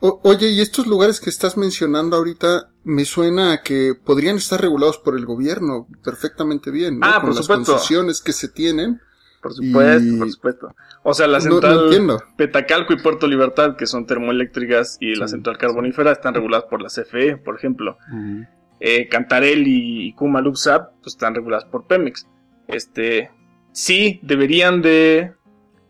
[0.00, 4.60] O- oye, y estos lugares que estás mencionando ahorita me suena a que podrían estar
[4.60, 7.06] regulados por el gobierno perfectamente bien, ¿no?
[7.06, 7.72] Ah, Con por las supuesto.
[7.72, 9.00] concesiones que se tienen.
[9.42, 10.74] Por supuesto, Y- por supuesto.
[11.02, 12.22] O sea, la No- no central entiendo.
[12.36, 16.82] Petacalco y Puerto Libertad, que son termoeléctricas, y la Sí, central carbonífera están reguladas por
[16.82, 17.96] la CFE, por ejemplo.
[18.12, 18.44] Ujú.
[18.80, 22.26] eh, Cantarel y Kumalupsap pues están reguladas por Pemex.
[22.68, 23.30] Este,
[23.72, 25.32] sí, deberían de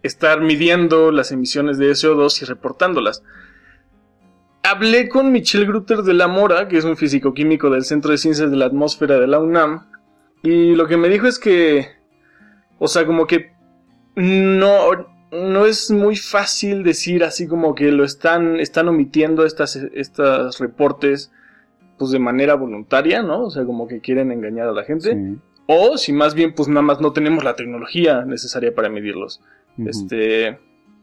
[0.05, 3.25] estar midiendo las emisiones de SO2 y reportándolas.
[4.63, 8.51] Hablé con Michel Grutter de la Mora, que es un físico-químico del Centro de Ciencias
[8.51, 9.87] de la Atmósfera de la UNAM,
[10.43, 11.89] y lo que me dijo es que,
[12.79, 13.53] o sea, como que
[14.15, 14.91] no,
[15.33, 21.33] no es muy fácil decir así como que lo están, están omitiendo estas, estos reportes
[21.99, 23.45] pues de manera voluntaria, ¿no?
[23.45, 25.13] O sea, como que quieren engañar a la gente.
[25.13, 25.39] Sí.
[25.67, 29.41] O si más bien, pues nada más no tenemos la tecnología necesaria para medirlos.
[29.79, 30.59] Este,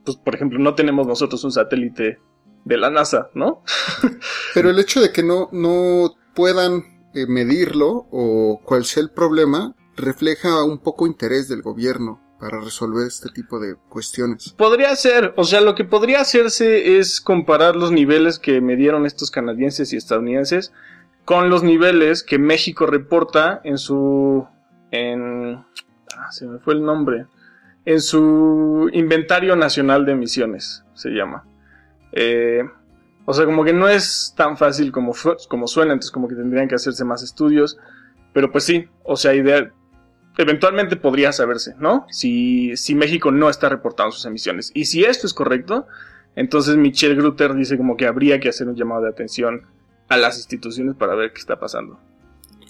[0.06, 2.20] pues por ejemplo, no tenemos nosotros un satélite
[2.64, 3.64] de la NASA, ¿no?
[4.54, 6.84] Pero el hecho de que no, no puedan
[7.14, 13.06] eh, medirlo o cuál sea el problema refleja un poco interés del gobierno para resolver
[13.06, 14.54] este tipo de cuestiones.
[14.58, 19.30] Podría ser, o sea, lo que podría hacerse es comparar los niveles que medieron estos
[19.30, 20.72] canadienses y estadounidenses
[21.26, 24.48] con los niveles que México reporta en su
[24.92, 25.64] en
[26.18, 27.26] ah, se me fue el nombre
[27.86, 31.46] en su inventario nacional de emisiones se llama
[32.12, 32.64] Eh,
[33.26, 35.14] o sea como que no es tan fácil como
[35.48, 37.78] como suena entonces como que tendrían que hacerse más estudios
[38.34, 39.72] pero pues sí o sea idea
[40.38, 42.06] eventualmente podría saberse, ¿no?
[42.10, 44.72] Si, si México no está reportando sus emisiones.
[44.74, 45.88] Y si esto es correcto,
[46.36, 49.68] entonces Michelle Grutter dice como que habría que hacer un llamado de atención
[50.12, 52.00] a las instituciones para ver qué está pasando.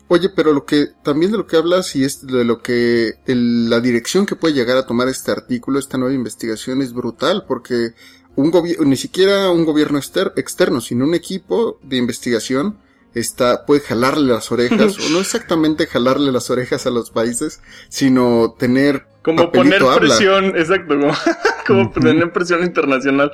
[0.08, 3.70] Oye, pero lo que también de lo que hablas y es de lo que el-
[3.70, 7.92] la dirección que puede llegar a tomar este artículo, esta nueva investigación es brutal porque
[8.36, 12.78] un gobierno, ni siquiera un gobierno exter- externo, sino un equipo de investigación
[13.14, 18.54] está puede jalarle las orejas o no exactamente jalarle las orejas a los países, sino
[18.60, 19.98] tener Como poner habla.
[20.00, 21.14] presión, exacto, como,
[21.68, 23.32] como tener presión internacional.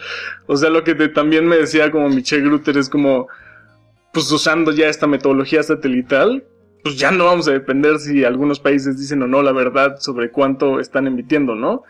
[0.48, 3.28] O sea, lo que te- también me decía como Michelle Grutter es como,
[4.18, 6.44] pues usando ya esta metodología satelital,
[6.84, 10.32] pues ya no vamos a depender si algunos países dicen o no la verdad sobre
[10.32, 11.84] cuánto están emitiendo, ¿no?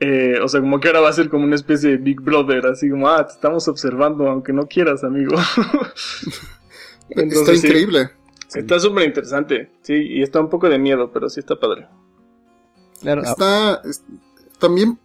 [0.00, 2.64] Eh, o sea, como que ahora va a ser como una especie de Big Brother,
[2.64, 5.36] así como, ah, te estamos observando aunque no quieras, amigo.
[7.10, 8.08] está sí, increíble.
[8.54, 11.88] Está súper interesante, sí, y está un poco de miedo, pero sí está padre.
[13.02, 14.02] Claro, Está es-
[14.58, 14.98] también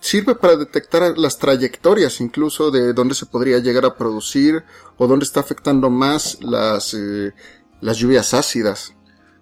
[0.00, 4.62] sirve para detectar las trayectorias incluso de dónde se podría llegar a producir
[4.96, 7.32] o dónde está afectando más las eh,
[7.80, 8.94] las lluvias ácidas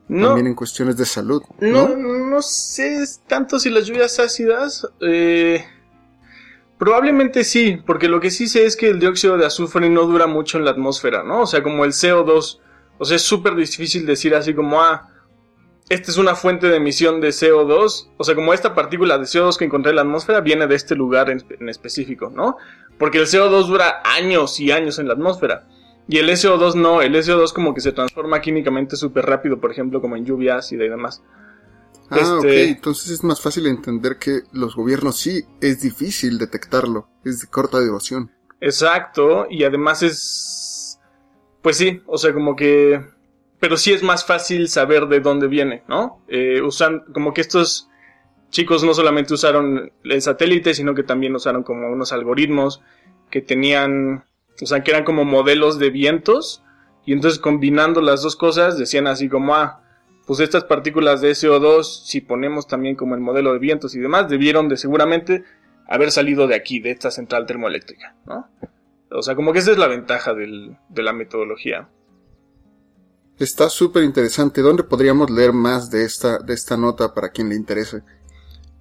[0.09, 2.18] No, también en cuestiones de salud No, ¿no?
[2.31, 4.87] no sé tanto si las lluvias ácidas.
[5.01, 5.64] eh,
[6.79, 10.27] probablemente sí, porque lo que sí sé es que el dióxido de azufre no dura
[10.27, 11.43] mucho en la atmósfera, ¿no?
[11.43, 12.59] O sea, como el CO2.
[12.99, 15.09] O sea, es súper difícil decir así como, ah,
[15.91, 18.09] esta es una fuente de emisión de CO2.
[18.16, 20.95] O sea, como esta partícula de CO2 que encontré en la atmósfera viene de este
[20.97, 22.57] lugar en, en específico, ¿no?
[22.99, 25.66] Porque el CO2 dura años y años en la atmósfera.
[26.09, 30.01] Y el SO2 no, el SO2 como que se transforma químicamente súper rápido, por ejemplo,
[30.01, 31.22] como en lluvia ácida y demás.
[32.11, 37.09] ah este- ok entonces es más fácil entender que los gobiernos sí es difícil detectarlo
[37.24, 38.30] es de corta duración
[38.61, 40.99] Exacto, y además es...
[41.62, 43.01] Pues sí, o sea, como que...
[43.61, 46.23] Pero sí es más fácil saber de dónde viene, ¿no?
[46.29, 47.89] Eh, usan, como que estos
[48.51, 52.83] chicos no solamente usaron el satélite, sino que también usaron como unos algoritmos
[53.31, 54.25] que tenían,
[54.61, 56.65] o sea, que eran como modelos de vientos,
[57.07, 59.83] y entonces combinando las dos cosas decían así como, ah,
[60.27, 64.29] pues estas partículas de CO2, si ponemos también como el modelo de vientos y demás,
[64.29, 65.45] debieron de seguramente
[65.89, 68.49] haber salido de aquí, de esta central termoeléctrica, ¿no?
[69.11, 71.89] O sea, como que esa es la ventaja del, de la metodología.
[73.41, 74.61] Está súper interesante.
[74.61, 78.03] ¿Dónde podríamos leer más de esta, de esta nota para quien le interese?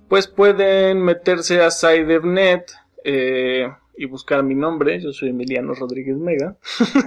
[0.10, 2.70] Pues pueden meterse a SciDevNet
[3.06, 5.02] eh, y buscar mi nombre.
[5.02, 6.58] Yo soy Emiliano Rodríguez Mega.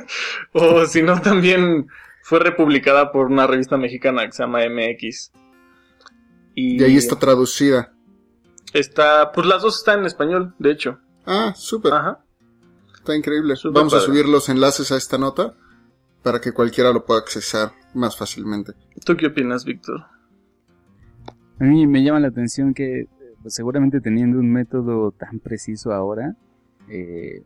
[0.53, 1.89] o si no, también
[2.23, 5.33] fue republicada por una revista mexicana que se llama MX.
[6.55, 7.93] Y, ahí está traducida.
[8.73, 11.01] Está, pues las dos están en español, de hecho.
[11.27, 11.93] Ah, súper.
[11.93, 12.25] Ajá.
[12.95, 13.57] Está increíble.
[13.73, 15.55] Vamos a subir los enlaces a esta nota
[16.23, 18.73] para que cualquiera lo pueda accesar más fácilmente.
[19.05, 20.05] ¿Tú qué opinas, Víctor?
[21.59, 23.07] A mí me llama la atención que
[23.43, 26.37] pues, seguramente teniendo un método tan preciso ahora,
[26.89, 27.43] eh,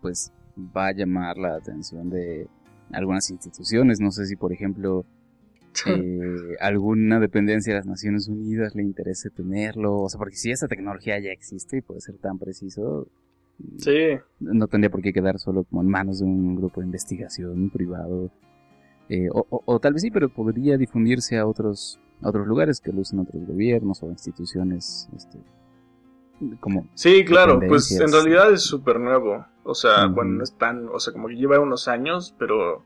[0.00, 2.48] pues va a llamar la atención de
[2.92, 4.00] algunas instituciones.
[4.00, 5.04] No sé si, por ejemplo,
[5.86, 9.96] eh, alguna dependencia de las Naciones Unidas le interese tenerlo.
[9.98, 13.08] O sea, porque si esa tecnología ya existe y puede ser tan preciso,
[13.78, 14.18] Sí.
[14.40, 18.30] No tendría por qué quedar solo como en manos de un grupo de investigación privado.
[19.08, 23.20] Eh, o, tal vez sí, pero podría difundirse a otros, otros lugares que lo usen
[23.20, 25.08] otros gobiernos o instituciones.
[25.16, 25.38] Este,
[26.60, 29.46] como sí, claro, pues en realidad es súper nuevo.
[29.64, 32.84] O sea, bueno, no están, o sea, como que lleva unos años, pero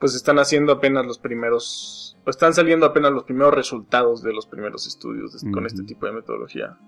[0.00, 4.86] pues están haciendo apenas los primeros, están saliendo apenas los primeros resultados de los primeros
[4.86, 6.78] estudios con este tipo de metodología.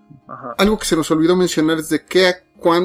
[0.57, 2.33] Algo que se nos olvidó mencionar es de qué,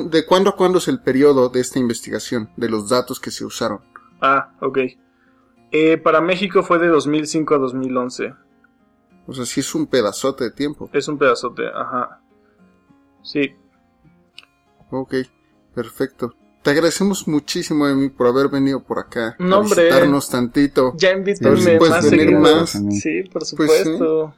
[0.09, 3.45] de cuándo a cuándo es el periodo de esta investigación, de los datos que se
[3.45, 3.79] usaron.
[4.21, 4.79] Ah, ok.
[5.71, 8.33] Eh, para México fue de 2005 a 2011.
[9.27, 10.89] O sea, sí es un pedazote de tiempo.
[10.91, 12.21] Es un pedazote, ajá.
[13.23, 13.55] Sí.
[14.89, 15.15] Ok,
[15.73, 16.33] perfecto.
[16.67, 19.37] Te agradecemos muchísimo, Emi, por haber venido por acá.
[19.39, 20.91] No, a visitarnos tantito.
[20.97, 22.71] Ya invítenme si puedes venir más.
[22.71, 24.35] Sí, por pues supuesto.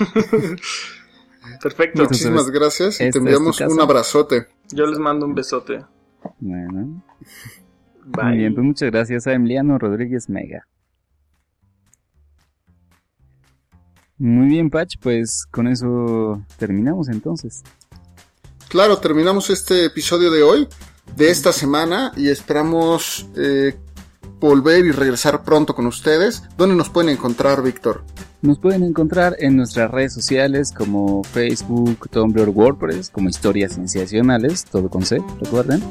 [1.62, 2.04] Perfecto.
[2.04, 4.46] Muchísimas gracias y te enviamos un abrazote.
[4.70, 5.84] Yo les mando un besote.
[6.40, 7.04] Bueno.
[8.06, 8.24] Bye.
[8.24, 10.66] Muy bien, pues muchas gracias a Emiliano Rodríguez Mega.
[14.16, 17.62] Muy bien, Patch, pues con eso terminamos entonces.
[18.70, 20.68] Claro, terminamos este episodio de hoy
[21.16, 23.76] de esta semana y esperamos eh,
[24.40, 26.42] volver y regresar pronto con ustedes.
[26.56, 28.04] ¿Dónde nos pueden encontrar, Víctor?
[28.42, 34.90] Nos pueden encontrar en nuestras redes sociales como Facebook, Tumblr, WordPress, como historias sensacionales, todo
[34.90, 35.82] con C, recuerden.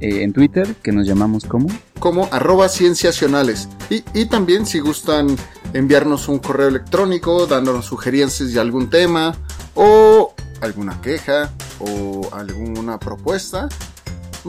[0.00, 1.68] Eh, en Twitter, que nos llamamos como...
[1.98, 3.68] Como arroba cienciacionales.
[3.88, 5.34] Y, y también si gustan
[5.72, 9.34] enviarnos un correo electrónico dándonos sugerencias de algún tema
[9.74, 13.70] o alguna queja o alguna propuesta,